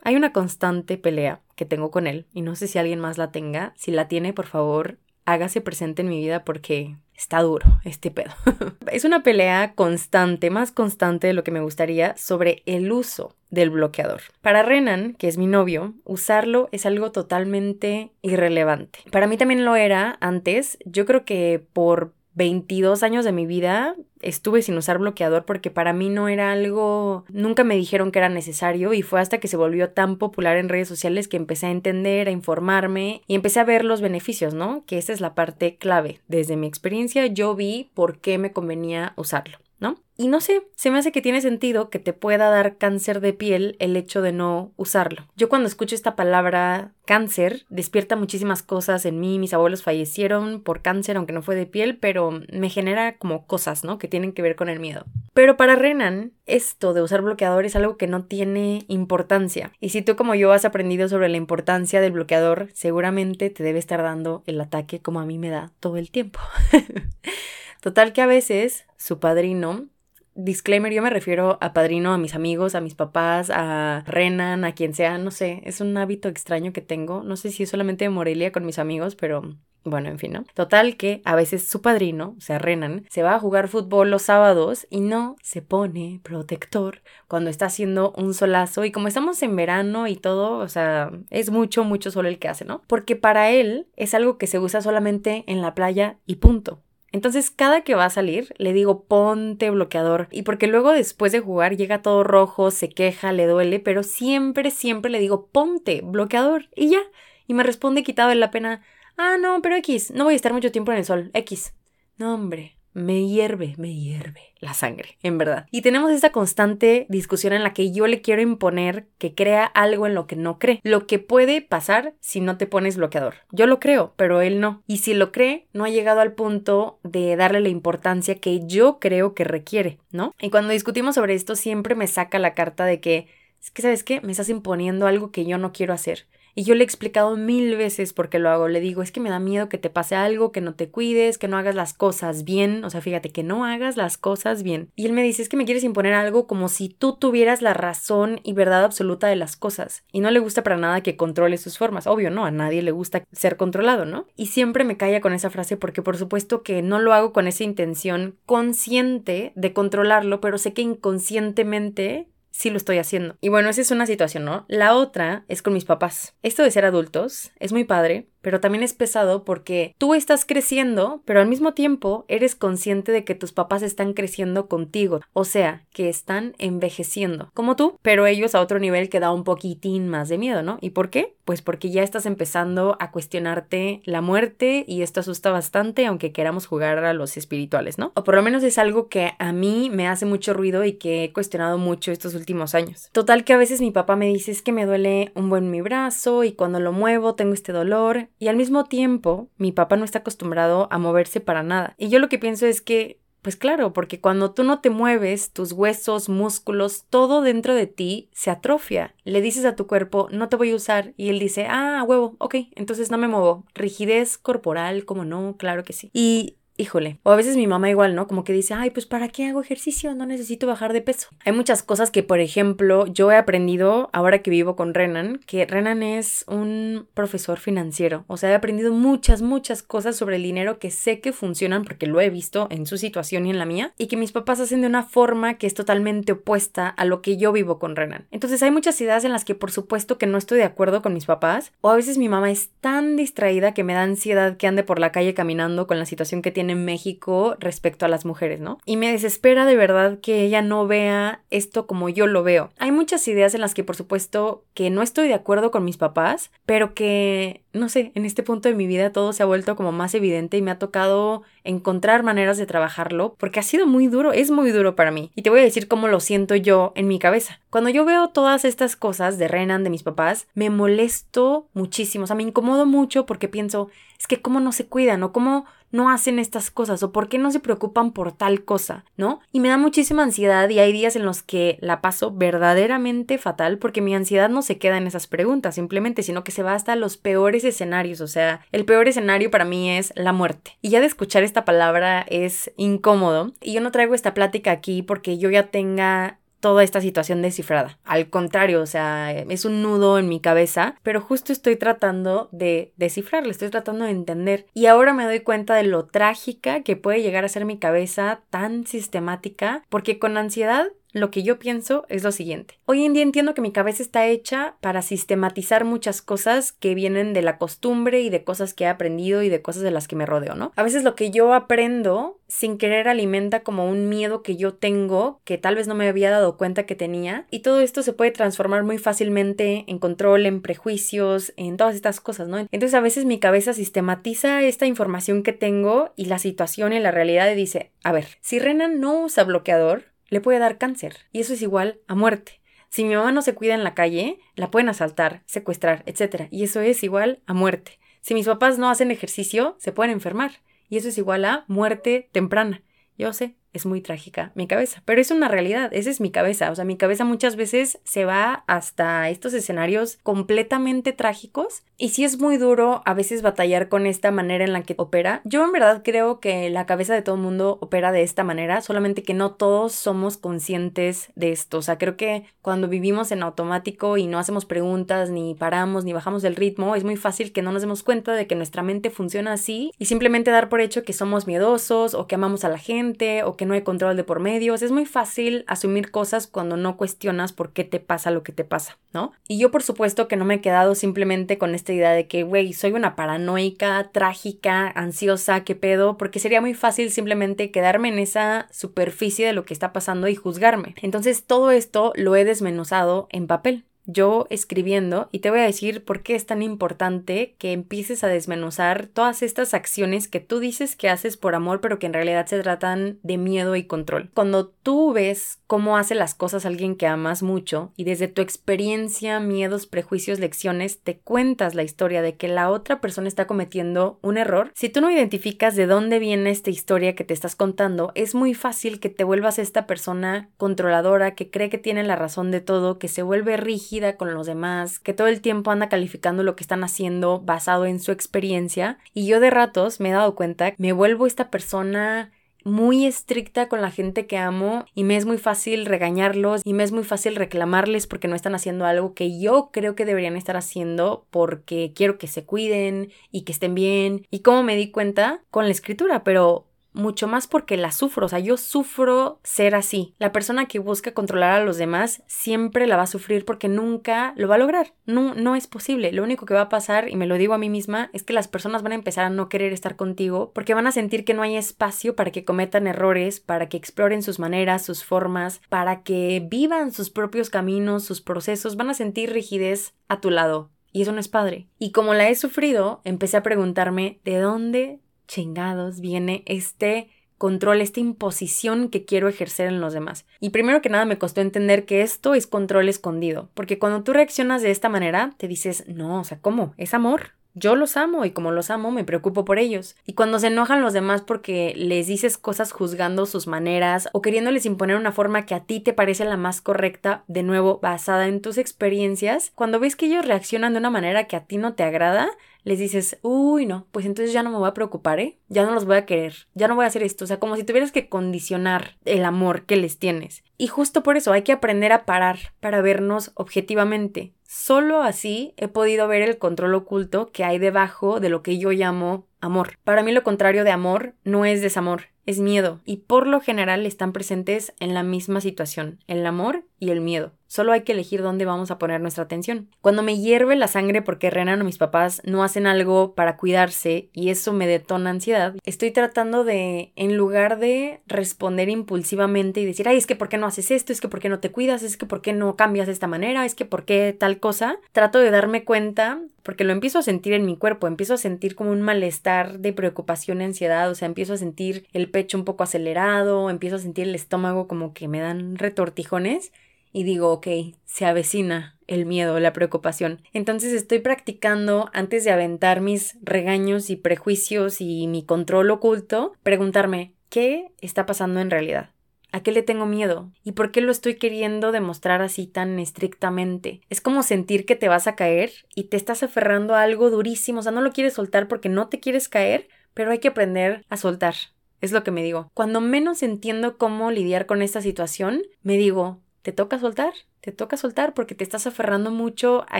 Hay 0.01 0.15
una 0.15 0.31
constante 0.31 0.97
pelea 0.97 1.41
que 1.56 1.65
tengo 1.65 1.91
con 1.91 2.07
él 2.07 2.25
y 2.33 2.41
no 2.41 2.56
sé 2.56 2.68
si 2.68 2.77
alguien 2.77 3.00
más 3.00 3.18
la 3.18 3.31
tenga. 3.31 3.74
Si 3.75 3.91
la 3.91 4.07
tiene, 4.07 4.33
por 4.33 4.45
favor, 4.45 4.97
hágase 5.25 5.62
presente 5.62 6.01
en 6.01 6.09
mi 6.09 6.19
vida 6.19 6.45
porque 6.45 6.95
está 7.19 7.42
duro 7.42 7.66
este 7.83 8.12
pedo. 8.12 8.31
es 8.92 9.04
una 9.04 9.21
pelea 9.24 9.74
constante, 9.75 10.50
más 10.50 10.71
constante 10.71 11.27
de 11.27 11.33
lo 11.33 11.44
que 11.44 11.51
me 11.51 11.60
gustaría, 11.60 12.16
sobre 12.18 12.63
el 12.66 12.92
uso 12.92 13.36
del 13.50 13.69
bloqueador. 13.69 14.21
Para 14.42 14.63
Renan, 14.63 15.16
que 15.16 15.27
es 15.27 15.38
mi 15.38 15.45
novio, 15.45 15.94
usarlo 16.06 16.69
es 16.71 16.86
algo 16.86 17.12
totalmente 17.12 18.12
irrelevante. 18.21 19.00
Para 19.12 19.27
mí 19.27 19.38
también 19.38 19.66
lo 19.66 19.75
era 19.75 20.18
antes. 20.21 20.77
Yo 20.86 21.06
creo 21.06 21.25
que 21.25 21.62
por 21.74 22.13
22 22.35 23.03
años 23.03 23.25
de 23.25 23.31
mi 23.31 23.45
vida 23.45 23.95
estuve 24.21 24.61
sin 24.61 24.77
usar 24.77 24.97
bloqueador 24.97 25.45
porque 25.45 25.71
para 25.71 25.93
mí 25.93 26.09
no 26.09 26.27
era 26.27 26.51
algo, 26.51 27.25
nunca 27.29 27.63
me 27.63 27.75
dijeron 27.75 28.11
que 28.11 28.19
era 28.19 28.29
necesario 28.29 28.93
y 28.93 29.01
fue 29.01 29.21
hasta 29.21 29.39
que 29.39 29.47
se 29.47 29.57
volvió 29.57 29.91
tan 29.91 30.17
popular 30.17 30.57
en 30.57 30.69
redes 30.69 30.87
sociales 30.87 31.27
que 31.27 31.37
empecé 31.37 31.67
a 31.67 31.71
entender, 31.71 32.27
a 32.27 32.31
informarme 32.31 33.21
y 33.27 33.35
empecé 33.35 33.59
a 33.59 33.65
ver 33.65 33.85
los 33.85 34.01
beneficios, 34.01 34.53
¿no? 34.53 34.83
Que 34.85 34.97
esa 34.97 35.13
es 35.13 35.21
la 35.21 35.35
parte 35.35 35.77
clave. 35.77 36.19
Desde 36.27 36.55
mi 36.55 36.67
experiencia 36.67 37.25
yo 37.27 37.55
vi 37.55 37.91
por 37.93 38.19
qué 38.19 38.37
me 38.37 38.51
convenía 38.51 39.13
usarlo. 39.15 39.57
¿No? 39.79 39.97
Y 40.17 40.27
no 40.27 40.41
sé, 40.41 40.63
se 40.75 40.91
me 40.91 40.99
hace 40.99 41.13
que 41.13 41.21
tiene 41.21 41.39
sentido 41.39 41.89
que 41.89 41.97
te 41.97 42.11
pueda 42.11 42.49
dar 42.49 42.77
cáncer 42.77 43.21
de 43.21 43.31
piel 43.31 43.77
el 43.79 43.95
hecho 43.95 44.21
de 44.21 44.33
no 44.33 44.73
usarlo. 44.75 45.25
Yo 45.37 45.47
cuando 45.47 45.67
escucho 45.67 45.95
esta 45.95 46.17
palabra 46.17 46.91
cáncer, 47.05 47.65
despierta 47.69 48.17
muchísimas 48.17 48.61
cosas 48.61 49.05
en 49.05 49.21
mí. 49.21 49.39
Mis 49.39 49.53
abuelos 49.53 49.81
fallecieron 49.81 50.61
por 50.61 50.81
cáncer, 50.81 51.15
aunque 51.15 51.31
no 51.31 51.41
fue 51.41 51.55
de 51.55 51.65
piel, 51.65 51.97
pero 51.97 52.41
me 52.51 52.69
genera 52.69 53.17
como 53.17 53.47
cosas, 53.47 53.85
¿no? 53.85 53.97
Que 53.97 54.09
tienen 54.09 54.33
que 54.33 54.41
ver 54.41 54.57
con 54.57 54.67
el 54.67 54.81
miedo. 54.81 55.05
Pero 55.33 55.55
para 55.55 55.77
Renan, 55.77 56.33
esto 56.45 56.93
de 56.93 57.01
usar 57.01 57.21
bloqueador 57.21 57.65
es 57.65 57.77
algo 57.77 57.95
que 57.95 58.07
no 58.07 58.25
tiene 58.25 58.83
importancia. 58.89 59.71
Y 59.79 59.89
si 59.89 60.01
tú 60.01 60.17
como 60.17 60.35
yo 60.35 60.51
has 60.51 60.65
aprendido 60.65 61.07
sobre 61.07 61.29
la 61.29 61.37
importancia 61.37 62.01
del 62.01 62.11
bloqueador, 62.11 62.67
seguramente 62.73 63.49
te 63.49 63.63
debe 63.63 63.79
estar 63.79 64.03
dando 64.03 64.43
el 64.47 64.59
ataque 64.59 64.99
como 64.99 65.21
a 65.21 65.25
mí 65.25 65.37
me 65.37 65.49
da 65.49 65.71
todo 65.79 65.95
el 65.95 66.11
tiempo. 66.11 66.41
Total 67.81 68.13
que 68.13 68.21
a 68.21 68.27
veces 68.27 68.85
su 68.97 69.19
padrino, 69.19 69.87
disclaimer, 70.35 70.93
yo 70.93 71.01
me 71.01 71.09
refiero 71.09 71.57
a 71.61 71.73
padrino, 71.73 72.13
a 72.13 72.17
mis 72.17 72.35
amigos, 72.35 72.75
a 72.75 72.81
mis 72.81 72.95
papás, 72.95 73.49
a 73.53 74.03
Renan, 74.05 74.65
a 74.65 74.73
quien 74.73 74.93
sea, 74.93 75.17
no 75.17 75.31
sé, 75.31 75.61
es 75.65 75.81
un 75.81 75.97
hábito 75.97 76.29
extraño 76.29 76.73
que 76.73 76.81
tengo, 76.81 77.23
no 77.23 77.35
sé 77.35 77.51
si 77.51 77.63
es 77.63 77.69
solamente 77.69 78.05
de 78.05 78.09
Morelia 78.09 78.51
con 78.51 78.65
mis 78.65 78.79
amigos, 78.79 79.15
pero 79.15 79.55
bueno, 79.85 80.09
en 80.09 80.19
fin, 80.19 80.33
¿no? 80.33 80.43
Total 80.53 80.97
que 80.97 81.21
a 81.23 81.35
veces 81.35 81.67
su 81.67 81.81
padrino, 81.81 82.35
o 82.37 82.41
sea, 82.41 82.59
Renan, 82.59 83.05
se 83.09 83.23
va 83.23 83.35
a 83.35 83.39
jugar 83.39 83.69
fútbol 83.69 84.11
los 84.11 84.23
sábados 84.23 84.85
y 84.89 84.99
no 84.99 85.37
se 85.41 85.61
pone 85.61 86.19
protector 86.21 87.01
cuando 87.27 87.49
está 87.49 87.67
haciendo 87.67 88.13
un 88.17 88.33
solazo. 88.33 88.83
Y 88.83 88.91
como 88.91 89.07
estamos 89.07 89.41
en 89.41 89.55
verano 89.55 90.07
y 90.07 90.17
todo, 90.17 90.57
o 90.57 90.67
sea, 90.67 91.11
es 91.29 91.49
mucho, 91.49 91.85
mucho 91.85 92.11
sol 92.11 92.25
el 92.25 92.39
que 92.39 92.49
hace, 92.49 92.65
¿no? 92.65 92.81
Porque 92.87 93.15
para 93.15 93.51
él 93.51 93.87
es 93.95 94.13
algo 94.13 94.37
que 94.37 94.47
se 94.47 94.59
usa 94.59 94.81
solamente 94.81 95.45
en 95.47 95.61
la 95.61 95.73
playa 95.75 96.17
y 96.25 96.35
punto. 96.35 96.81
Entonces, 97.11 97.51
cada 97.51 97.81
que 97.81 97.95
va 97.95 98.06
a 98.06 98.09
salir, 98.09 98.53
le 98.57 98.73
digo, 98.73 99.03
ponte 99.06 99.69
bloqueador. 99.69 100.27
Y 100.31 100.44
porque 100.44 100.67
luego 100.67 100.91
después 100.91 101.31
de 101.31 101.39
jugar 101.39 101.75
llega 101.77 102.01
todo 102.01 102.23
rojo, 102.23 102.71
se 102.71 102.89
queja, 102.89 103.31
le 103.31 103.47
duele, 103.47 103.79
pero 103.79 104.03
siempre, 104.03 104.71
siempre 104.71 105.11
le 105.11 105.19
digo, 105.19 105.47
ponte 105.47 106.01
bloqueador. 106.03 106.69
Y 106.75 106.89
ya. 106.89 107.01
Y 107.47 107.53
me 107.53 107.63
responde 107.63 108.03
quitado 108.03 108.29
de 108.29 108.35
la 108.35 108.51
pena, 108.51 108.83
ah, 109.17 109.38
no, 109.39 109.61
pero 109.61 109.75
X, 109.75 110.11
no 110.11 110.25
voy 110.25 110.33
a 110.33 110.35
estar 110.35 110.53
mucho 110.53 110.71
tiempo 110.71 110.91
en 110.91 111.00
el 111.00 111.06
sol. 111.06 111.31
X. 111.33 111.73
No, 112.17 112.35
hombre 112.35 112.78
me 112.94 113.27
hierve, 113.27 113.75
me 113.77 113.94
hierve 113.94 114.53
la 114.59 114.74
sangre, 114.74 115.18
en 115.24 115.38
verdad. 115.38 115.68
Y 115.71 115.81
tenemos 115.81 116.12
esta 116.12 116.31
constante 116.31 117.06
discusión 117.09 117.53
en 117.53 117.63
la 117.63 117.74
que 117.74 117.91
yo 117.91 118.07
le 118.07 118.21
quiero 118.21 118.41
imponer 118.41 119.07
que 119.18 119.33
crea 119.33 119.65
algo 119.65 120.06
en 120.06 120.15
lo 120.15 120.27
que 120.27 120.36
no 120.36 120.59
cree. 120.59 120.81
Lo 120.83 121.07
que 121.07 121.19
puede 121.19 121.62
pasar 121.62 122.13
si 122.19 122.41
no 122.41 122.57
te 122.57 122.68
pones 122.68 122.97
bloqueador. 122.97 123.36
Yo 123.51 123.68
lo 123.68 123.80
creo, 123.80 124.13
pero 124.15 124.41
él 124.41 124.59
no. 124.59 124.83
Y 124.86 124.97
si 124.97 125.13
lo 125.13 125.31
cree, 125.31 125.68
no 125.74 125.86
ha 125.86 125.89
llegado 125.89 126.19
al 126.19 126.33
punto 126.33 127.00
de 127.03 127.36
darle 127.36 127.62
la 127.62 127.69
importancia 127.69 128.36
que 128.36 128.65
yo 128.65 129.00
creo 129.00 129.33
que 129.33 129.44
requiere, 129.44 130.00
¿no? 130.12 130.33
Y 130.39 130.50
cuando 130.50 130.74
discutimos 130.74 131.15
sobre 131.15 131.36
esto, 131.36 131.56
siempre 131.56 131.95
me 131.95 132.07
saca 132.07 132.39
la 132.39 132.53
carta 132.53 132.86
de 132.86 133.00
que, 133.00 133.27
es 133.62 133.71
que, 133.71 133.81
¿sabes 133.81 134.03
qué? 134.03 134.21
Me 134.21 134.31
estás 134.31 134.50
imponiendo 134.50 135.07
algo 135.07 135.31
que 135.31 135.45
yo 135.45 135.57
no 135.57 135.71
quiero 135.71 135.94
hacer. 135.94 136.27
Y 136.59 136.63
yo 136.63 136.75
le 136.75 136.81
he 136.81 136.83
explicado 136.83 137.38
mil 137.38 137.77
veces 137.77 138.11
por 138.11 138.27
qué 138.27 138.38
lo 138.38 138.50
hago. 138.50 138.67
Le 138.67 138.81
digo, 138.81 139.01
es 139.01 139.13
que 139.13 139.21
me 139.21 139.29
da 139.29 139.39
miedo 139.39 139.69
que 139.69 139.77
te 139.77 139.89
pase 139.89 140.15
algo, 140.15 140.51
que 140.51 140.59
no 140.59 140.73
te 140.73 140.89
cuides, 140.89 141.38
que 141.38 141.47
no 141.47 141.56
hagas 141.56 141.73
las 141.73 141.94
cosas 141.94 142.44
bien. 142.44 142.83
O 142.83 142.89
sea, 142.89 143.00
fíjate, 143.00 143.29
que 143.29 143.44
no 143.44 143.63
hagas 143.63 143.95
las 143.95 144.17
cosas 144.17 144.61
bien. 144.61 144.89
Y 144.97 145.06
él 145.06 145.13
me 145.13 145.23
dice, 145.23 145.41
es 145.41 145.47
que 145.47 145.56
me 145.56 145.63
quieres 145.63 145.85
imponer 145.85 146.11
algo 146.15 146.47
como 146.47 146.67
si 146.67 146.89
tú 146.89 147.13
tuvieras 147.13 147.61
la 147.61 147.73
razón 147.73 148.41
y 148.44 148.51
verdad 148.51 148.83
absoluta 148.83 149.27
de 149.27 149.38
las 149.38 149.56
cosas. 149.56 150.03
Y 150.11 150.19
no 150.19 150.31
le 150.31 150.39
gusta 150.39 150.61
para 150.61 150.75
nada 150.75 151.00
que 151.00 151.15
controle 151.15 151.57
sus 151.57 151.77
formas. 151.77 152.07
Obvio, 152.07 152.29
no, 152.29 152.44
a 152.44 152.51
nadie 152.51 152.81
le 152.81 152.91
gusta 152.91 153.23
ser 153.31 153.55
controlado, 153.55 154.03
¿no? 154.03 154.25
Y 154.35 154.47
siempre 154.47 154.83
me 154.83 154.97
calla 154.97 155.21
con 155.21 155.31
esa 155.31 155.50
frase 155.50 155.77
porque 155.77 156.01
por 156.01 156.17
supuesto 156.17 156.62
que 156.62 156.81
no 156.81 157.00
lo 157.00 157.13
hago 157.13 157.31
con 157.31 157.47
esa 157.47 157.63
intención 157.63 158.35
consciente 158.45 159.53
de 159.55 159.71
controlarlo, 159.71 160.41
pero 160.41 160.57
sé 160.57 160.73
que 160.73 160.81
inconscientemente 160.81 162.27
sí 162.59 162.69
lo 162.69 162.77
estoy 162.77 162.97
haciendo. 162.97 163.38
Y 163.39 163.47
bueno, 163.47 163.69
esa 163.69 163.79
es 163.79 163.89
una 163.89 164.06
situación, 164.06 164.44
¿no? 164.44 164.65
La 164.67 164.94
otra 164.94 165.45
es 165.47 165.61
con 165.61 165.71
mis 165.71 165.85
papás. 165.85 166.35
Esto 166.44 166.61
de 166.61 166.71
ser 166.71 166.83
adultos 166.83 167.51
es 167.57 167.71
muy 167.71 167.85
padre, 167.85 168.27
pero 168.41 168.59
también 168.59 168.83
es 168.83 168.94
pesado 168.94 169.44
porque 169.44 169.95
tú 169.97 170.13
estás 170.13 170.45
creciendo, 170.45 171.21
pero 171.25 171.41
al 171.41 171.47
mismo 171.47 171.74
tiempo 171.74 172.25
eres 172.27 172.56
consciente 172.56 173.12
de 173.12 173.24
que 173.24 173.36
tus 173.36 173.51
papás 173.51 173.81
están 173.81 174.13
creciendo 174.13 174.68
contigo, 174.68 175.21
o 175.33 175.44
sea, 175.44 175.83
que 175.94 176.09
están 176.09 176.56
envejeciendo, 176.57 177.51
como 177.53 177.75
tú, 177.75 177.97
pero 178.01 178.25
ellos 178.25 178.56
a 178.56 178.62
otro 178.62 178.80
nivel 178.80 179.09
que 179.09 179.19
da 179.19 179.31
un 179.31 179.44
poquitín 179.44 180.07
más 180.07 180.30
de 180.30 180.38
miedo, 180.38 180.63
¿no? 180.63 180.77
¿Y 180.81 180.91
por 180.91 181.09
qué? 181.09 181.36
Pues 181.45 181.62
porque 181.62 181.89
ya 181.89 182.03
estás 182.03 182.25
empezando 182.25 182.95
a 183.00 183.12
cuestionarte 183.12 184.01
la 184.06 184.21
muerte 184.21 184.86
y 184.88 185.01
esto 185.01 185.19
asusta 185.19 185.51
bastante, 185.51 186.06
aunque 186.06 186.31
queramos 186.31 186.68
jugar 186.68 187.03
a 187.03 187.13
los 187.13 187.38
espirituales, 187.38 187.97
¿no? 187.97 188.12
O 188.15 188.24
por 188.24 188.36
lo 188.36 188.44
menos 188.44 188.63
es 188.63 188.77
algo 188.77 189.07
que 189.07 189.33
a 189.39 189.51
mí 189.51 189.89
me 189.91 190.07
hace 190.07 190.25
mucho 190.25 190.53
ruido 190.53 190.86
y 190.86 190.94
que 190.94 191.24
he 191.24 191.33
cuestionado 191.33 191.77
mucho 191.77 192.12
estos 192.12 192.36
últimos 192.36 192.75
años. 192.75 193.09
Total 193.12 193.44
que 193.44 193.53
a 193.53 193.57
veces 193.57 193.81
mi 193.81 193.91
papá 193.91 194.15
me 194.15 194.27
dice 194.27 194.51
es 194.51 194.62
que 194.62 194.71
me 194.71 194.86
duele 194.86 195.31
un 195.36 195.50
buen 195.50 195.71
mi 195.71 195.81
brazo 195.81 196.44
y 196.44 196.53
cuando 196.53 196.80
lo 196.80 196.91
muevo 196.91 197.36
tengo 197.36 197.53
este 197.53 197.71
dolor 197.71 198.28
y 198.39 198.47
al 198.47 198.56
mismo 198.56 198.86
tiempo, 198.86 199.50
mi 199.57 199.71
papá 199.71 199.97
no 199.97 200.06
está 200.06 200.19
acostumbrado 200.19 200.88
a 200.91 200.97
moverse 200.97 201.41
para 201.41 201.62
nada. 201.62 201.94
Y 201.97 202.09
yo 202.09 202.19
lo 202.19 202.30
que 202.30 202.39
pienso 202.39 202.65
es 202.65 202.81
que 202.81 203.19
pues 203.41 203.56
claro, 203.56 203.94
porque 203.94 204.19
cuando 204.19 204.51
tú 204.51 204.63
no 204.63 204.81
te 204.81 204.89
mueves, 204.89 205.51
tus 205.51 205.71
huesos, 205.71 206.27
músculos, 206.27 207.06
todo 207.09 207.41
dentro 207.41 207.74
de 207.74 207.88
ti 207.88 208.30
se 208.33 208.51
atrofia. 208.51 209.15
Le 209.24 209.41
dices 209.41 209.63
a 209.63 209.75
tu 209.75 209.88
cuerpo, 209.88 210.27
no 210.31 210.50
te 210.50 210.57
voy 210.57 210.71
a 210.71 210.75
usar, 210.75 211.13
y 211.15 211.30
él 211.30 211.39
dice, 211.39 211.65
ah, 211.69 212.03
huevo, 212.06 212.36
ok, 212.39 212.56
entonces 212.75 213.12
no 213.12 213.18
me 213.18 213.30
muevo. 213.30 213.65
Rigidez 213.74 214.38
corporal, 214.38 215.06
como 215.06 215.24
no, 215.24 215.56
claro 215.57 215.86
que 215.86 215.94
sí. 215.94 216.09
Y 216.13 216.57
híjole. 216.79 217.19
O 217.23 217.31
a 217.31 217.35
veces 217.35 217.57
mi 217.57 217.67
mamá 217.67 217.89
igual, 217.89 218.15
¿no? 218.15 218.27
Como 218.27 218.43
que 218.43 218.53
dice, 218.53 218.73
ay, 218.73 218.89
pues 218.89 219.05
¿para 219.05 219.27
qué 219.27 219.47
hago 219.47 219.61
ejercicio? 219.61 220.15
No 220.15 220.25
necesito 220.25 220.65
bajar 220.65 220.93
de 220.93 221.01
peso. 221.01 221.27
Hay 221.45 221.53
muchas 221.53 221.83
cosas 221.83 222.09
que, 222.09 222.23
por 222.23 222.39
ejemplo, 222.39 223.05
yo 223.07 223.31
he 223.31 223.35
aprendido 223.35 224.09
ahora 224.13 224.41
que 224.41 224.49
vivo 224.49 224.75
con 224.75 224.93
Renan, 224.93 225.39
que 225.45 225.65
Renan 225.65 226.01
es 226.01 226.45
un 226.47 227.07
profesor 227.13 227.59
financiero. 227.59 228.23
O 228.27 228.37
sea, 228.37 228.51
he 228.51 228.55
aprendido 228.55 228.93
muchas, 228.93 229.41
muchas 229.41 229.83
cosas 229.83 230.15
sobre 230.15 230.37
el 230.37 230.43
dinero 230.43 230.79
que 230.79 230.89
sé 230.89 231.19
que 231.19 231.33
funcionan 231.33 231.83
porque 231.83 232.07
lo 232.07 232.21
he 232.21 232.29
visto 232.29 232.67
en 232.71 232.85
su 232.85 232.97
situación 232.97 233.45
y 233.45 233.49
en 233.49 233.59
la 233.59 233.65
mía, 233.65 233.93
y 233.97 234.07
que 234.07 234.17
mis 234.17 234.31
papás 234.31 234.59
hacen 234.59 234.81
de 234.81 234.87
una 234.87 235.03
forma 235.03 235.55
que 235.55 235.67
es 235.67 235.73
totalmente 235.73 236.31
opuesta 236.31 236.87
a 236.87 237.05
lo 237.05 237.21
que 237.21 237.37
yo 237.37 237.51
vivo 237.51 237.77
con 237.77 237.95
Renan. 237.95 238.27
Entonces 238.31 238.63
hay 238.63 238.71
muchas 238.71 238.99
ideas 239.01 239.25
en 239.25 239.33
las 239.33 239.43
que 239.43 239.55
por 239.55 239.71
supuesto 239.71 240.17
que 240.17 240.27
no 240.27 240.37
estoy 240.37 240.59
de 240.59 240.63
acuerdo 240.63 241.01
con 241.01 241.13
mis 241.13 241.25
papás, 241.25 241.73
o 241.81 241.89
a 241.89 241.95
veces 241.95 242.17
mi 242.17 242.29
mamá 242.29 242.51
es 242.51 242.69
tan 242.79 243.17
distraída 243.17 243.74
que 243.74 243.83
me 243.83 243.93
da 243.93 244.03
ansiedad 244.03 244.55
que 244.55 244.67
ande 244.67 244.83
por 244.83 245.00
la 245.00 245.12
calle 245.12 245.33
caminando 245.33 245.88
con 245.88 246.00
la 246.00 246.05
situación 246.05 246.41
que 246.41 246.51
tiene 246.51 246.68
en 246.69 246.85
México 246.85 247.55
respecto 247.59 248.05
a 248.05 248.09
las 248.09 248.25
mujeres, 248.25 248.59
¿no? 248.59 248.79
Y 248.85 248.97
me 248.97 249.11
desespera 249.11 249.65
de 249.65 249.75
verdad 249.75 250.19
que 250.19 250.43
ella 250.43 250.61
no 250.61 250.88
vea 250.88 251.41
esto 251.49 251.88
como 251.88 252.09
yo 252.09 252.27
lo 252.27 252.43
veo. 252.43 252.69
Hay 252.77 252.91
muchas 252.91 253.27
ideas 253.27 253.53
en 253.53 253.61
las 253.61 253.73
que 253.73 253.83
por 253.83 253.95
supuesto 253.95 254.63
que 254.73 254.89
no 254.89 255.01
estoy 255.01 255.27
de 255.27 255.33
acuerdo 255.33 255.71
con 255.71 255.83
mis 255.83 255.97
papás, 255.97 256.51
pero 256.65 256.93
que, 256.93 257.63
no 257.73 257.89
sé, 257.89 258.11
en 258.15 258.25
este 258.25 258.43
punto 258.43 258.69
de 258.69 258.75
mi 258.75 258.88
vida 258.88 259.11
todo 259.11 259.33
se 259.33 259.43
ha 259.43 259.45
vuelto 259.45 259.75
como 259.75 259.91
más 259.91 260.13
evidente 260.15 260.57
y 260.57 260.61
me 260.61 260.71
ha 260.71 260.79
tocado 260.79 261.43
encontrar 261.63 262.23
maneras 262.23 262.57
de 262.57 262.65
trabajarlo 262.65 263.35
porque 263.38 263.59
ha 263.59 263.63
sido 263.63 263.88
muy 263.88 264.07
duro, 264.07 264.31
es 264.31 264.51
muy 264.51 264.71
duro 264.71 264.95
para 264.95 265.11
mí. 265.11 265.31
Y 265.35 265.41
te 265.41 265.49
voy 265.49 265.59
a 265.59 265.63
decir 265.63 265.88
cómo 265.88 266.07
lo 266.07 266.19
siento 266.19 266.55
yo 266.55 266.93
en 266.95 267.07
mi 267.07 267.19
cabeza. 267.19 267.59
Cuando 267.69 267.89
yo 267.89 268.05
veo 268.05 268.29
todas 268.29 268.65
estas 268.65 268.95
cosas 268.95 269.38
de 269.38 269.47
Renan, 269.47 269.83
de 269.83 269.89
mis 269.89 270.03
papás, 270.03 270.47
me 270.53 270.69
molesto 270.69 271.67
muchísimo, 271.73 272.23
o 272.23 272.27
sea, 272.27 272.35
me 272.35 272.43
incomodo 272.43 272.85
mucho 272.85 273.25
porque 273.25 273.47
pienso, 273.47 273.89
es 274.19 274.27
que 274.27 274.41
cómo 274.41 274.59
no 274.59 274.71
se 274.71 274.88
cuidan 274.88 275.23
o 275.23 275.31
cómo 275.31 275.65
no 275.91 276.10
hacen 276.10 276.39
estas 276.39 276.72
cosas 276.72 277.03
o 277.03 277.12
por 277.12 277.29
qué 277.29 277.38
no 277.38 277.51
se 277.51 277.60
preocupan 277.60 278.12
por 278.12 278.31
tal 278.31 278.63
cosa, 278.63 279.05
¿no? 279.17 279.39
Y 279.51 279.60
me 279.60 279.69
da 279.69 279.77
muchísima 279.77 280.24
ansiedad 280.24 280.69
y 280.69 280.79
hay 280.79 280.91
días 280.91 281.15
en 281.15 281.25
los 281.25 281.43
que 281.43 281.77
la 281.81 282.01
paso 282.01 282.31
verdaderamente 282.31 283.38
fatal 283.38 283.77
porque 283.77 284.01
mi 284.01 284.15
ansiedad 284.15 284.50
no 284.50 284.62
se 284.62 284.77
queda 284.77 284.98
en 284.98 285.08
esas 285.08 285.27
preguntas 285.27 285.75
simplemente, 285.75 286.24
sino 286.24 286.43
que 286.43 286.51
se 286.51 286.63
va 286.63 286.74
hasta 286.74 286.96
los 286.96 287.17
peores 287.17 287.63
escenarios, 287.63 288.22
o 288.22 288.27
sea, 288.27 288.62
el 288.72 288.86
peor 288.86 289.08
escenario 289.08 289.51
para 289.51 289.65
mí 289.65 289.91
es 289.91 290.13
la 290.15 290.34
muerte. 290.34 290.77
Y 290.81 290.89
ya 290.89 291.00
de 291.00 291.08
escuchar 291.08 291.43
esta 291.43 291.65
palabra 291.65 292.25
es 292.29 292.72
incómodo 292.77 293.53
y 293.62 293.74
yo 293.74 293.81
no 293.81 293.91
traigo 293.91 294.15
esta 294.15 294.34
plática 294.34 294.72
aquí 294.72 295.01
porque 295.01 295.38
yo 295.38 295.50
ya 295.50 295.67
tenga 295.67 296.39
toda 296.60 296.84
esta 296.84 297.01
situación 297.01 297.42
descifrada. 297.42 297.98
Al 298.04 298.30
contrario, 298.30 298.82
o 298.82 298.86
sea, 298.86 299.32
es 299.32 299.66
un 299.66 299.82
nudo 299.82 300.20
en 300.20 300.30
mi 300.30 300.39
cabeza, 300.39 300.96
pero 301.04 301.22
justo 301.22 301.51
estoy 301.51 301.75
tratando 301.75 302.50
de 302.51 302.94
descifrarlo, 302.98 303.51
estoy 303.51 303.70
tratando 303.70 304.06
de 304.06 304.12
entender. 304.12 304.66
Y 304.74 304.86
ahora 304.86 305.13
me 305.13 305.25
doy 305.25 305.39
cuenta 305.42 305.75
de 305.75 305.84
lo 305.84 306.06
trágica 306.06 306.82
que 306.84 306.96
puede 306.96 307.22
llegar 307.22 307.46
a 307.46 307.50
ser 307.50 307.66
mi 307.66 307.78
cabeza 307.78 308.42
tan 308.50 308.86
sistemática, 308.86 309.84
porque 309.89 310.20
con 310.20 310.38
ansiedad 310.38 310.88
lo 311.12 311.32
que 311.32 311.44
yo 311.44 311.60
pienso 311.60 312.06
es 312.10 312.24
lo 312.24 312.32
siguiente. 312.32 312.80
Hoy 312.86 313.06
en 313.06 313.13
día 313.13 313.24
entiendo 313.24 313.54
que 313.54 313.62
mi 313.62 313.72
cabeza 313.72 314.04
está 314.04 314.28
hecha 314.28 314.75
para 314.82 315.01
sistematizar 315.01 315.86
muchas 315.86 316.22
cosas 316.22 316.72
que 316.72 316.96
vienen 316.96 317.34
de 317.34 317.42
la 317.42 317.58
costumbre 317.58 318.22
y 318.22 318.30
de 318.30 318.44
cosas 318.44 318.74
que 318.74 318.84
he 318.84 318.88
aprendido 318.88 319.42
y 319.42 319.50
de 319.50 319.62
cosas 319.62 319.84
de 319.84 319.92
las 319.92 320.08
que 320.08 320.16
me 320.16 320.25
rodeo, 320.25 320.56
¿no? 320.56 320.72
A 320.75 320.84
veces 320.84 321.04
lo 321.04 321.16
que 321.16 321.32
yo 321.32 321.54
aprendo 321.54 322.39
sin 322.48 322.78
querer 322.78 323.08
alimenta 323.08 323.62
como 323.62 323.88
un 323.88 324.10
miedo 324.10 324.42
que 324.42 324.56
yo 324.56 324.74
tengo 324.74 325.39
que 325.44 325.58
tal 325.58 325.75
vez 325.75 325.88
no 325.88 325.96
me 325.96 326.08
había 326.08 326.32
dado 326.32 326.58
cuenta 326.58 326.86
que 326.86 326.96
tenía 326.96 327.46
y 327.51 327.60
todo 327.60 327.80
esto 327.80 328.01
se 328.01 328.13
puede 328.13 328.32
transformar 328.32 328.84
muy 328.84 328.98
fácilmente 328.98 329.86
en 329.88 330.00
control, 330.00 330.46
en 330.46 330.62
prejuicios, 330.62 331.54
en 331.58 331.78
todas 331.78 331.96
estas 331.96 332.20
cosas, 332.20 332.48
¿no? 332.48 332.58
Entonces 332.58 332.94
a 332.96 333.01
veces 333.01 333.25
mi 333.25 333.39
cabeza 333.39 333.74
sistematiza 333.74 334.63
esta 334.63 334.88
información 334.88 335.44
que 335.44 335.54
tengo 335.54 336.12
y 336.16 336.25
la 336.25 336.39
situación 336.39 336.94
y 336.94 337.00
la 337.00 337.12
realidad 337.12 337.51
y 337.51 337.56
dice, 337.56 337.92
a 338.04 338.12
ver, 338.12 338.25
si 338.42 338.60
Renan 338.60 339.00
no 339.00 339.22
usa 339.22 339.44
bloqueador, 339.44 340.06
le 340.29 340.41
puede 340.41 340.59
dar 340.59 340.77
cáncer 340.77 341.17
y 341.31 341.41
eso 341.41 341.53
es 341.53 341.62
igual 341.62 342.00
a 342.07 342.15
muerte. 342.15 342.62
Si 342.89 343.03
mi 343.03 343.15
mamá 343.15 343.31
no 343.31 343.41
se 343.41 343.53
cuida 343.53 343.75
en 343.75 343.83
la 343.83 343.93
calle, 343.93 344.39
la 344.55 344.71
pueden 344.71 344.89
asaltar, 344.89 345.43
secuestrar, 345.45 346.03
etc. 346.07 346.48
Y 346.50 346.63
eso 346.63 346.81
es 346.81 347.03
igual 347.03 347.41
a 347.45 347.53
muerte. 347.53 348.00
Si 348.21 348.33
mis 348.33 348.48
papás 348.48 348.79
no 348.79 348.89
hacen 348.89 349.12
ejercicio, 349.12 349.75
se 349.79 349.91
pueden 349.91 350.12
enfermar. 350.12 350.62
Y 350.89 350.98
eso 350.98 351.09
es 351.09 351.17
igual 351.17 351.45
a 351.45 351.65
muerte 351.67 352.29
temprana. 352.31 352.81
Yo 353.17 353.31
sé, 353.33 353.55
es 353.73 353.85
muy 353.85 354.01
trágica 354.01 354.51
mi 354.55 354.67
cabeza, 354.67 355.01
pero 355.05 355.21
es 355.21 355.31
una 355.31 355.47
realidad, 355.47 355.89
esa 355.93 356.09
es 356.09 356.21
mi 356.21 356.31
cabeza, 356.31 356.71
o 356.71 356.75
sea, 356.75 356.85
mi 356.85 356.97
cabeza 356.97 357.23
muchas 357.23 357.55
veces 357.55 357.99
se 358.03 358.25
va 358.25 358.63
hasta 358.67 359.29
estos 359.29 359.53
escenarios 359.53 360.17
completamente 360.23 361.13
trágicos 361.13 361.83
y 361.97 362.09
sí 362.09 362.23
es 362.23 362.39
muy 362.39 362.57
duro 362.57 363.01
a 363.05 363.13
veces 363.13 363.41
batallar 363.41 363.89
con 363.89 364.05
esta 364.05 364.31
manera 364.31 364.63
en 364.63 364.71
la 364.71 364.83
que 364.83 364.95
opera. 364.97 365.41
Yo 365.43 365.65
en 365.65 365.71
verdad 365.71 366.01
creo 366.03 366.39
que 366.39 366.69
la 366.69 366.85
cabeza 366.85 367.13
de 367.13 367.21
todo 367.21 367.35
el 367.35 367.41
mundo 367.41 367.77
opera 367.81 368.11
de 368.11 368.23
esta 368.23 368.43
manera, 368.43 368.81
solamente 368.81 369.23
que 369.23 369.33
no 369.33 369.51
todos 369.51 369.93
somos 369.93 370.38
conscientes 370.38 371.31
de 371.35 371.51
esto, 371.51 371.79
o 371.79 371.81
sea, 371.81 371.97
creo 371.97 372.15
que 372.15 372.45
cuando 372.61 372.88
vivimos 372.88 373.31
en 373.31 373.43
automático 373.43 374.17
y 374.17 374.27
no 374.27 374.39
hacemos 374.39 374.65
preguntas, 374.65 375.29
ni 375.29 375.55
paramos, 375.55 376.05
ni 376.05 376.13
bajamos 376.13 376.43
el 376.43 376.55
ritmo, 376.55 376.95
es 376.95 377.03
muy 377.03 377.17
fácil 377.17 377.51
que 377.51 377.61
no 377.61 377.71
nos 377.71 377.81
demos 377.81 378.03
cuenta 378.03 378.33
de 378.33 378.47
que 378.47 378.55
nuestra 378.55 378.81
mente 378.81 379.09
funciona 379.09 379.53
así 379.53 379.91
y 379.97 380.05
simplemente 380.05 380.51
dar 380.51 380.69
por 380.69 380.81
hecho 380.81 381.03
que 381.03 381.13
somos 381.13 381.47
miedosos 381.47 382.13
o 382.13 382.27
que 382.27 382.35
amamos 382.35 382.63
a 382.63 382.69
la 382.69 382.77
gente 382.77 383.43
que 383.60 383.66
no 383.66 383.74
hay 383.74 383.82
control 383.82 384.16
de 384.16 384.24
por 384.24 384.39
medios. 384.39 384.82
Es 384.82 384.89
muy 384.94 385.06
fácil 385.06 385.66
asumir 385.68 386.12
cosas 386.12 386.48
cuando 386.48 386.78
no 386.78 386.96
cuestionas 386.96 387.51
por 387.51 387.74
qué 387.74 387.84
te 387.84 388.00
pasa 388.00 388.32
lo 388.32 388.42
que 388.42 388.54
te 388.54 388.63
pasa, 388.63 388.98
¿no? 389.12 389.34
Y 389.50 389.60
yo 389.60 389.70
por 389.70 389.84
supuesto 389.84 390.30
que 390.30 390.38
no 390.38 390.46
me 390.46 390.56
he 390.56 390.62
quedado 390.62 390.96
simplemente 390.96 391.58
con 391.58 391.75
esta 391.75 391.92
idea 391.92 392.12
de 392.12 392.25
que, 392.25 392.44
güey, 392.44 392.72
soy 392.72 392.94
una 392.94 393.18
paranoica, 393.18 394.12
trágica, 394.13 394.88
ansiosa, 394.96 395.66
qué 395.66 395.75
pedo, 395.75 396.16
porque 396.16 396.39
sería 396.39 396.62
muy 396.62 396.74
fácil 396.74 397.12
simplemente 397.12 397.70
quedarme 397.70 398.08
en 398.08 398.20
esa 398.20 398.70
superficie 398.72 399.46
de 399.46 399.51
lo 399.51 399.66
que 399.66 399.74
está 399.74 399.92
pasando 399.92 400.30
y 400.30 400.36
juzgarme. 400.36 400.96
Entonces 401.01 401.44
todo 401.44 401.72
esto 401.72 402.13
lo 402.16 402.38
he 402.38 402.46
desmenuzado 402.46 403.28
en 403.30 403.46
papel 403.46 403.84
yo 404.12 404.48
escribiendo 404.50 405.30
y 405.32 405.39
te 405.39 405.51
voy 405.51 405.60
a 405.60 405.63
decir 405.63 406.04
por 406.04 406.24
qué 406.24 406.36
es 406.36 406.46
tan 406.46 406.62
importante 406.62 407.56
que 407.60 407.74
empieces 407.74 408.24
a 408.24 408.28
desmenuzar 408.28 409.08
todas 409.08 409.44
estas 409.44 409.74
acciones 409.74 410.28
que 410.28 410.39
tú 410.39 410.60
dices 410.60 410.96
que 410.96 411.10
haces 411.10 411.38
por 411.38 411.54
amor 411.54 411.80
pero 411.80 412.00
que 412.00 412.08
en 412.08 412.13
realidad 412.13 412.48
se 412.48 412.60
tratan 412.62 413.20
de 413.22 413.38
miedo 413.38 413.75
y 413.75 413.84
control. 413.84 414.32
Cuando 414.34 414.68
tú 414.68 415.13
ves 415.13 415.60
cómo 415.68 415.98
hace 415.98 416.16
las 416.16 416.34
cosas 416.34 416.66
alguien 416.66 416.96
que 416.96 417.06
amas 417.06 417.44
mucho 417.44 417.94
y 417.96 418.04
desde 418.04 418.28
tu 418.28 418.42
experiencia, 418.42 419.39
miedos, 419.39 419.86
prejuicios, 419.86 420.39
lecciones, 420.39 421.01
te 421.01 421.20
cuentas 421.20 421.75
la 421.75 421.84
historia 421.84 422.24
de 422.24 422.36
que 422.36 422.48
la 422.48 422.72
otra 422.72 423.01
persona 423.01 423.28
está 423.28 423.46
cometiendo 423.46 424.20
un 424.24 424.38
error, 424.38 424.72
si 424.74 424.89
tú 424.89 425.01
no 425.01 425.12
identificas 425.12 425.75
de 425.75 425.86
dónde 425.86 426.18
viene 426.18 426.50
esta 426.50 426.72
historia 426.72 427.13
que 427.13 427.24
te 427.24 427.36
estás 427.36 427.56
contando, 427.56 428.12
es 428.16 428.34
muy 428.34 428.56
fácil 428.56 429.00
que 429.00 429.10
te 429.10 429.24
vuelvas 429.24 429.60
esta 429.60 429.86
persona 429.86 430.50
controladora 430.58 431.36
que 431.36 431.51
cree 431.51 431.70
que 431.70 431.78
tiene 431.78 432.04
la 432.04 432.16
razón 432.16 432.50
de 432.50 432.62
todo, 432.62 432.98
que 432.98 433.08
se 433.08 433.22
vuelve 433.22 433.58
rígida 433.58 433.99
con 434.18 434.34
los 434.34 434.48
demás, 434.48 435.00
que 435.00 435.13
todo 435.13 435.27
el 435.27 435.41
tiempo 435.41 435.72
anda 435.72 435.89
calificando 435.89 436.44
lo 436.44 436.56
que 436.56 436.63
están 436.63 436.84
haciendo 436.84 437.39
basado 437.39 437.86
en 437.86 438.00
su 438.00 438.12
experiencia. 438.12 438.98
Y 439.13 439.27
yo 439.27 439.39
de 439.39 439.50
ratos 439.50 440.00
me 440.00 440.10
he 440.10 440.13
dado 440.13 440.36
cuenta, 440.36 440.74
me 440.77 440.94
vuelvo 440.94 441.27
esta 441.27 441.50
persona 441.50 442.32
muy 442.63 443.06
estricta 443.06 443.70
con 443.70 443.82
la 443.82 443.91
gente 443.91 444.27
que 444.27 444.38
amo 444.38 444.86
y 444.94 445.03
me 445.03 445.15
es 445.15 445.25
muy 445.25 445.38
fácil 445.38 445.86
regañarlos 445.86 446.62
y 446.65 446.74
me 446.74 446.84
es 446.84 446.91
muy 446.91 447.03
fácil 447.03 447.36
reclamarles 447.36 448.08
porque 448.08 448.27
no 448.27 448.36
están 448.36 448.56
haciendo 448.56 448.86
algo 448.86 449.13
que 449.13 449.39
yo 449.39 449.70
creo 449.72 449.96
que 449.96 450.06
deberían 450.06 450.36
estar 450.36 450.58
haciendo 450.58 451.25
porque 451.29 451.94
quiero 451.96 452.18
que 452.18 452.27
se 452.27 452.46
cuiden 452.46 453.12
y 453.32 453.44
que 453.44 453.51
estén 453.51 453.75
bien 453.75 454.27
y 454.29 454.39
como 454.39 454.63
me 454.63 454.75
di 454.75 454.91
cuenta 454.91 455.41
con 455.51 455.65
la 455.65 455.72
escritura 455.72 456.24
pero 456.24 456.68
mucho 456.93 457.27
más 457.27 457.48
porque 457.48 457.77
la 457.77 457.91
sufro, 457.91 458.25
o 458.25 458.29
sea, 458.29 458.39
yo 458.39 458.58
sufro 458.58 459.39
ser 459.43 459.75
así. 459.75 460.13
La 460.19 460.31
persona 460.31 460.65
que 460.65 460.79
busca 460.79 461.13
controlar 461.13 461.60
a 461.60 461.63
los 461.63 461.77
demás 461.77 462.24
siempre 462.27 462.88
la 462.88 462.98
va 462.98 463.03
a 463.03 463.08
sufrir 463.08 463.46
porque 463.46 463.67
nunca 463.67 464.34
lo 464.36 464.48
va 464.48 464.55
a 464.55 464.60
lograr. 464.60 464.93
No, 465.05 465.34
no 465.36 465.55
es 465.55 465.67
posible. 465.67 466.12
Lo 466.12 466.24
único 466.24 466.46
que 466.46 466.53
va 466.53 466.62
a 466.62 466.69
pasar, 466.69 467.10
y 467.10 467.15
me 467.15 467.27
lo 467.27 467.36
digo 467.36 467.53
a 467.53 467.58
mí 467.58 467.69
misma, 467.69 468.10
es 468.13 468.24
que 468.24 468.34
las 468.34 468.48
personas 468.48 468.84
van 468.84 468.93
a 468.93 468.96
empezar 468.96 469.25
a 469.25 469.29
no 469.29 469.50
querer 469.50 469.74
estar 469.74 469.96
contigo 469.96 470.51
porque 470.53 470.74
van 470.74 470.88
a 470.88 470.91
sentir 470.91 471.25
que 471.25 471.34
no 471.34 471.41
hay 471.41 471.55
espacio 471.55 472.15
para 472.15 472.31
que 472.31 472.46
cometan 472.46 472.88
errores, 472.88 473.39
para 473.39 473.69
que 473.69 473.77
exploren 473.77 474.24
sus 474.24 474.39
maneras, 474.39 474.86
sus 474.86 475.03
formas, 475.03 475.62
para 475.69 476.03
que 476.03 476.46
vivan 476.50 476.91
sus 476.91 477.10
propios 477.10 477.50
caminos, 477.50 478.03
sus 478.03 478.22
procesos, 478.22 478.75
van 478.75 478.89
a 478.89 478.93
sentir 478.93 479.31
rigidez 479.31 479.93
a 480.08 480.19
tu 480.19 480.29
lado. 480.29 480.69
Y 480.91 481.03
eso 481.03 481.12
no 481.12 481.19
es 481.19 481.27
padre. 481.27 481.67
Y 481.77 481.91
como 481.91 482.13
la 482.13 482.29
he 482.29 482.36
sufrido, 482.36 483.01
empecé 483.03 483.38
a 483.38 483.43
preguntarme 483.43 484.19
de 484.24 484.39
dónde 484.39 485.00
chingados 485.29 486.01
viene 486.01 486.43
este 486.45 487.07
control, 487.38 487.79
esta 487.79 488.01
imposición 488.01 488.89
que 488.89 489.05
quiero 489.05 489.29
ejercer 489.29 489.67
en 489.67 489.79
los 489.79 489.93
demás. 489.93 490.25
Y 490.41 490.50
primero 490.50 490.81
que 490.81 490.89
nada 490.89 491.05
me 491.05 491.17
costó 491.17 491.39
entender 491.39 491.86
que 491.86 492.01
esto 492.01 492.33
es 492.36 492.48
control 492.48 492.89
escondido, 492.89 493.50
porque 493.53 493.79
cuando 493.79 494.03
tú 494.03 494.12
reaccionas 494.12 494.62
de 494.62 494.71
esta 494.71 494.89
manera, 494.89 495.33
te 495.38 495.48
dices, 495.48 495.86
no, 495.88 496.19
o 496.19 496.24
sea, 496.25 496.39
¿cómo? 496.39 496.74
Es 496.75 496.93
amor. 496.93 497.39
Yo 497.55 497.75
los 497.75 497.98
amo 497.98 498.25
y 498.25 498.31
como 498.31 498.51
los 498.51 498.69
amo 498.69 498.91
me 498.91 499.03
preocupo 499.03 499.43
por 499.43 499.57
ellos. 499.57 499.95
Y 500.05 500.13
cuando 500.13 500.38
se 500.38 500.48
enojan 500.48 500.81
los 500.81 500.93
demás 500.93 501.21
porque 501.21 501.74
les 501.75 502.07
dices 502.07 502.38
cosas 502.38 502.71
juzgando 502.71 503.25
sus 503.25 503.48
maneras 503.48 504.07
o 504.13 504.21
queriéndoles 504.21 504.65
imponer 504.65 504.98
una 504.98 505.12
forma 505.12 505.45
que 505.45 505.55
a 505.55 505.62
ti 505.62 505.79
te 505.79 505.91
parece 505.91 506.25
la 506.25 506.38
más 506.38 506.62
correcta, 506.62 507.24
de 507.27 507.43
nuevo 507.43 507.79
basada 507.81 508.27
en 508.27 508.41
tus 508.41 508.57
experiencias, 508.57 509.51
cuando 509.55 509.79
ves 509.79 509.95
que 509.95 510.05
ellos 510.05 510.27
reaccionan 510.27 510.74
de 510.74 510.79
una 510.79 510.91
manera 510.91 511.25
que 511.25 511.36
a 511.36 511.45
ti 511.45 511.57
no 511.57 511.74
te 511.74 511.83
agrada, 511.83 512.29
les 512.69 512.77
dices, 512.77 513.17
uy, 513.23 513.65
no, 513.65 513.88
pues 513.91 514.05
entonces 514.05 514.31
ya 514.31 514.43
no 514.43 514.51
me 514.51 514.59
voy 514.59 514.69
a 514.69 514.75
preocupar, 514.75 515.19
¿eh? 515.19 515.39
Ya 515.47 515.65
no 515.65 515.73
los 515.73 515.85
voy 515.85 515.97
a 515.97 516.05
querer, 516.05 516.47
ya 516.53 516.67
no 516.67 516.75
voy 516.75 516.85
a 516.85 516.88
hacer 516.88 517.01
esto. 517.01 517.23
O 517.23 517.27
sea, 517.27 517.39
como 517.39 517.55
si 517.55 517.63
tuvieras 517.63 517.91
que 517.91 518.09
condicionar 518.09 518.95
el 519.05 519.25
amor 519.25 519.65
que 519.65 519.75
les 519.75 519.97
tienes. 519.97 520.43
Y 520.55 520.67
justo 520.67 521.01
por 521.01 521.17
eso 521.17 521.33
hay 521.33 521.41
que 521.41 521.51
aprender 521.51 521.91
a 521.91 522.05
parar 522.05 522.38
para 522.59 522.81
vernos 522.81 523.31
objetivamente. 523.33 524.33
Solo 524.43 525.01
así 525.01 525.55
he 525.57 525.67
podido 525.67 526.07
ver 526.07 526.21
el 526.21 526.38
control 526.38 526.75
oculto 526.75 527.31
que 527.31 527.43
hay 527.43 527.57
debajo 527.57 528.19
de 528.19 528.29
lo 528.29 528.43
que 528.43 528.59
yo 528.59 528.69
llamo 528.71 529.25
amor. 529.41 529.79
Para 529.83 530.03
mí 530.03 530.11
lo 530.11 530.21
contrario 530.21 530.63
de 530.63 530.71
amor 530.71 531.15
no 531.23 531.45
es 531.45 531.63
desamor, 531.63 532.03
es 532.27 532.39
miedo. 532.39 532.81
Y 532.85 532.97
por 532.97 533.25
lo 533.25 533.41
general 533.41 533.88
están 533.88 534.13
presentes 534.13 534.75
en 534.79 534.93
la 534.93 535.01
misma 535.01 535.41
situación, 535.41 536.03
el 536.05 536.23
amor 536.23 536.65
y 536.77 536.91
el 536.91 537.01
miedo. 537.01 537.33
Solo 537.50 537.72
hay 537.72 537.82
que 537.82 537.94
elegir 537.94 538.22
dónde 538.22 538.46
vamos 538.46 538.70
a 538.70 538.77
poner 538.77 539.01
nuestra 539.01 539.24
atención. 539.24 539.70
Cuando 539.82 540.03
me 540.03 540.20
hierve 540.20 540.56
la 540.56 540.68
sangre 540.68 541.01
porque 541.01 541.32
Renan 541.32 541.60
o 541.60 541.65
mis 541.65 541.79
papás 541.79 542.22
no 542.24 542.44
hacen 542.44 542.68
algo 542.68 543.15
para 543.15 543.38
cuidarse 543.38 544.10
y 544.13 544.29
eso 544.29 544.53
me 544.53 544.68
detona 544.68 545.10
ansiedad, 545.10 545.56
estoy 545.65 545.89
tratando 545.89 546.44
de, 546.44 546.91
en 546.96 547.18
lugar 547.18 547.58
de 547.58 548.01
responder 548.06 548.70
impulsivamente 548.70 549.62
y 549.62 549.65
decir, 549.65 549.88
ay, 549.88 549.98
es 549.98 550.06
que 550.06 550.15
¿por 550.15 550.29
qué 550.29 550.38
no 550.38 550.46
haces 550.46 550.70
esto? 550.70 550.94
Es 550.94 551.01
que 551.01 551.10
¿por 551.10 551.20
qué 551.20 551.27
no 551.27 551.39
te 551.39 551.51
cuidas? 551.51 551.82
Es 551.82 551.98
que 551.98 552.06
¿por 552.06 552.22
qué 552.22 552.34
no 552.34 552.56
cambias 552.56 552.86
de 552.86 552.94
esta 552.94 553.08
manera? 553.08 553.44
Es 553.48 553.56
que 553.56 553.65
¿por 553.65 553.84
qué 553.84 554.15
tal 554.18 554.39
cosa? 554.39 554.77
Trato 554.91 555.18
de 555.18 555.32
darme 555.32 555.63
cuenta 555.63 556.22
porque 556.44 556.63
lo 556.63 556.72
empiezo 556.72 557.00
a 557.00 557.03
sentir 557.03 557.34
en 557.34 557.46
mi 557.46 557.58
cuerpo, 557.58 557.88
empiezo 557.88 558.13
a 558.13 558.18
sentir 558.18 558.56
como 558.56 558.72
un 558.72 558.82
malestar 558.82 559.58
de 559.60 559.74
preocupación 559.74 560.41
ansiedad, 560.41 560.89
o 560.89 560.96
sea, 560.96 561.08
empiezo 561.08 561.34
a 561.34 561.38
sentir 561.38 561.88
el 561.94 562.12
pecho 562.12 562.38
un 562.38 562.46
poco 562.46 562.63
acelerado, 562.63 563.50
empiezo 563.50 563.77
a 563.77 563.79
sentir 563.79 564.08
el 564.08 564.15
estómago 564.15 564.68
como 564.68 564.94
que 564.94 565.08
me 565.08 565.20
dan 565.20 565.58
retortijones 565.58 566.51
y 566.91 567.03
digo, 567.03 567.31
ok, 567.31 567.48
se 567.86 568.05
avecina 568.05 568.77
el 568.88 569.05
miedo, 569.05 569.39
la 569.39 569.53
preocupación. 569.53 570.22
Entonces 570.34 570.74
estoy 570.74 571.00
practicando 571.00 571.89
antes 571.93 572.24
de 572.24 572.31
aventar 572.31 572.81
mis 572.81 573.17
regaños 573.22 573.89
y 573.89 573.96
prejuicios 573.96 574.81
y 574.81 575.08
mi 575.08 575.24
control 575.24 575.69
oculto, 575.72 576.34
preguntarme, 576.43 577.13
¿qué 577.29 577.72
está 577.81 578.05
pasando 578.05 578.39
en 578.39 578.50
realidad? 578.50 578.91
¿A 579.31 579.43
qué 579.43 579.51
le 579.51 579.62
tengo 579.62 579.86
miedo? 579.86 580.31
¿Y 580.43 580.53
por 580.53 580.72
qué 580.72 580.81
lo 580.81 580.91
estoy 580.91 581.15
queriendo 581.15 581.72
demostrar 581.72 582.24
así 582.24 582.48
tan 582.48 582.79
estrictamente? 582.79 583.81
Es 583.89 584.01
como 584.01 584.24
sentir 584.24 584.65
que 584.65 584.75
te 584.75 584.88
vas 584.88 585.05
a 585.05 585.15
caer 585.15 585.51
y 585.75 585.84
te 585.84 585.98
estás 585.98 586.24
aferrando 586.24 586.74
a 586.74 586.81
algo 586.81 587.12
durísimo, 587.12 587.60
o 587.60 587.63
sea, 587.63 587.72
no 587.72 587.81
lo 587.81 587.91
quieres 587.91 588.13
soltar 588.13 588.48
porque 588.48 588.69
no 588.69 588.88
te 588.88 589.00
quieres 589.00 589.29
caer, 589.29 589.67
pero 589.93 590.10
hay 590.10 590.17
que 590.17 590.29
aprender 590.29 590.84
a 590.89 590.98
soltar. 590.98 591.36
Es 591.79 591.91
lo 591.91 592.03
que 592.03 592.12
me 592.12 592.24
digo. 592.24 592.50
Cuando 592.55 592.81
menos 592.81 593.22
entiendo 593.22 593.77
cómo 593.77 594.10
lidiar 594.10 594.48
con 594.48 594.63
esta 594.63 594.81
situación, 594.81 595.43
me 595.62 595.77
digo, 595.77 596.22
te 596.41 596.51
toca 596.51 596.79
soltar, 596.79 597.13
te 597.41 597.51
toca 597.51 597.77
soltar 597.77 598.13
porque 598.13 598.36
te 598.36 598.43
estás 598.43 598.67
aferrando 598.67 599.12
mucho 599.12 599.65
a 599.69 599.79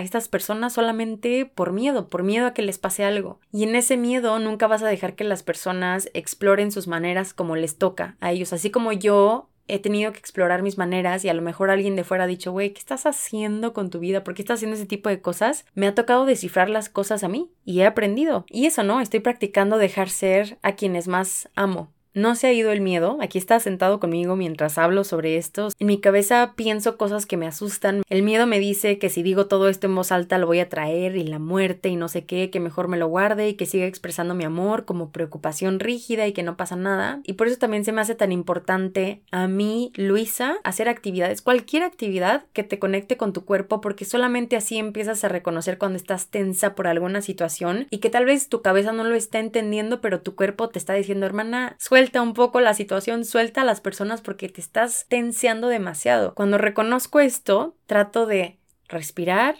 estas 0.00 0.28
personas 0.28 0.72
solamente 0.72 1.46
por 1.46 1.72
miedo, 1.72 2.08
por 2.08 2.22
miedo 2.22 2.46
a 2.46 2.54
que 2.54 2.62
les 2.62 2.78
pase 2.78 3.04
algo. 3.04 3.40
Y 3.52 3.64
en 3.64 3.74
ese 3.74 3.96
miedo 3.96 4.38
nunca 4.38 4.66
vas 4.66 4.82
a 4.82 4.88
dejar 4.88 5.14
que 5.14 5.24
las 5.24 5.42
personas 5.42 6.10
exploren 6.14 6.72
sus 6.72 6.86
maneras 6.86 7.34
como 7.34 7.56
les 7.56 7.78
toca 7.78 8.16
a 8.20 8.32
ellos, 8.32 8.52
así 8.52 8.70
como 8.70 8.92
yo 8.92 9.50
he 9.70 9.78
tenido 9.78 10.12
que 10.12 10.18
explorar 10.18 10.62
mis 10.62 10.78
maneras 10.78 11.24
y 11.24 11.28
a 11.28 11.34
lo 11.34 11.42
mejor 11.42 11.70
alguien 11.70 11.96
de 11.96 12.04
fuera 12.04 12.24
ha 12.24 12.26
dicho, 12.26 12.52
güey, 12.52 12.72
¿qué 12.72 12.80
estás 12.80 13.06
haciendo 13.06 13.72
con 13.72 13.90
tu 13.90 14.00
vida? 14.00 14.24
¿Por 14.24 14.34
qué 14.34 14.42
estás 14.42 14.58
haciendo 14.58 14.76
ese 14.76 14.86
tipo 14.86 15.08
de 15.08 15.20
cosas? 15.20 15.64
Me 15.74 15.86
ha 15.86 15.94
tocado 15.94 16.26
descifrar 16.26 16.68
las 16.68 16.88
cosas 16.88 17.22
a 17.22 17.28
mí 17.28 17.50
y 17.64 17.80
he 17.80 17.86
aprendido. 17.86 18.44
Y 18.48 18.66
eso, 18.66 18.82
¿no? 18.82 19.00
Estoy 19.00 19.20
practicando 19.20 19.78
dejar 19.78 20.10
ser 20.10 20.58
a 20.62 20.72
quienes 20.72 21.06
más 21.06 21.48
amo. 21.54 21.92
No 22.12 22.34
se 22.34 22.48
ha 22.48 22.52
ido 22.52 22.72
el 22.72 22.80
miedo, 22.80 23.18
aquí 23.20 23.38
está 23.38 23.60
sentado 23.60 24.00
conmigo 24.00 24.34
mientras 24.34 24.78
hablo 24.78 25.04
sobre 25.04 25.36
esto. 25.36 25.68
En 25.78 25.86
mi 25.86 26.00
cabeza 26.00 26.54
pienso 26.56 26.96
cosas 26.96 27.24
que 27.24 27.36
me 27.36 27.46
asustan. 27.46 28.02
El 28.08 28.22
miedo 28.22 28.48
me 28.48 28.58
dice 28.58 28.98
que 28.98 29.10
si 29.10 29.22
digo 29.22 29.46
todo 29.46 29.68
esto 29.68 29.86
en 29.86 29.94
voz 29.94 30.10
alta 30.10 30.38
lo 30.38 30.46
voy 30.46 30.58
a 30.58 30.68
traer 30.68 31.16
y 31.16 31.22
la 31.22 31.38
muerte 31.38 31.88
y 31.88 31.94
no 31.94 32.08
sé 32.08 32.24
qué, 32.24 32.50
que 32.50 32.58
mejor 32.58 32.88
me 32.88 32.96
lo 32.96 33.06
guarde 33.06 33.48
y 33.48 33.54
que 33.54 33.66
siga 33.66 33.86
expresando 33.86 34.34
mi 34.34 34.42
amor 34.42 34.84
como 34.84 35.10
preocupación 35.10 35.78
rígida 35.78 36.26
y 36.26 36.32
que 36.32 36.42
no 36.42 36.56
pasa 36.56 36.74
nada. 36.74 37.20
Y 37.22 37.34
por 37.34 37.46
eso 37.46 37.58
también 37.58 37.84
se 37.84 37.92
me 37.92 38.00
hace 38.00 38.16
tan 38.16 38.32
importante 38.32 39.22
a 39.30 39.46
mí, 39.46 39.92
Luisa, 39.94 40.56
hacer 40.64 40.88
actividades, 40.88 41.42
cualquier 41.42 41.84
actividad 41.84 42.44
que 42.52 42.64
te 42.64 42.80
conecte 42.80 43.16
con 43.16 43.32
tu 43.32 43.44
cuerpo 43.44 43.80
porque 43.80 44.04
solamente 44.04 44.56
así 44.56 44.78
empiezas 44.78 45.22
a 45.22 45.28
reconocer 45.28 45.78
cuando 45.78 45.96
estás 45.96 46.26
tensa 46.26 46.74
por 46.74 46.88
alguna 46.88 47.22
situación 47.22 47.86
y 47.90 47.98
que 47.98 48.10
tal 48.10 48.24
vez 48.24 48.48
tu 48.48 48.62
cabeza 48.62 48.90
no 48.90 49.04
lo 49.04 49.14
está 49.14 49.38
entendiendo 49.38 50.00
pero 50.00 50.22
tu 50.22 50.34
cuerpo 50.34 50.70
te 50.70 50.80
está 50.80 50.94
diciendo 50.94 51.26
hermana, 51.26 51.76
suelta 51.78 51.99
suelta 52.00 52.22
un 52.22 52.32
poco 52.32 52.60
la 52.60 52.72
situación, 52.72 53.26
suelta 53.26 53.60
a 53.60 53.64
las 53.64 53.82
personas 53.82 54.22
porque 54.22 54.48
te 54.48 54.62
estás 54.62 55.04
tenseando 55.10 55.68
demasiado. 55.68 56.34
Cuando 56.34 56.56
reconozco 56.56 57.20
esto, 57.20 57.76
trato 57.84 58.24
de 58.24 58.58
respirar, 58.88 59.54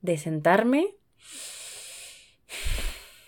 de 0.00 0.16
sentarme. 0.16 0.94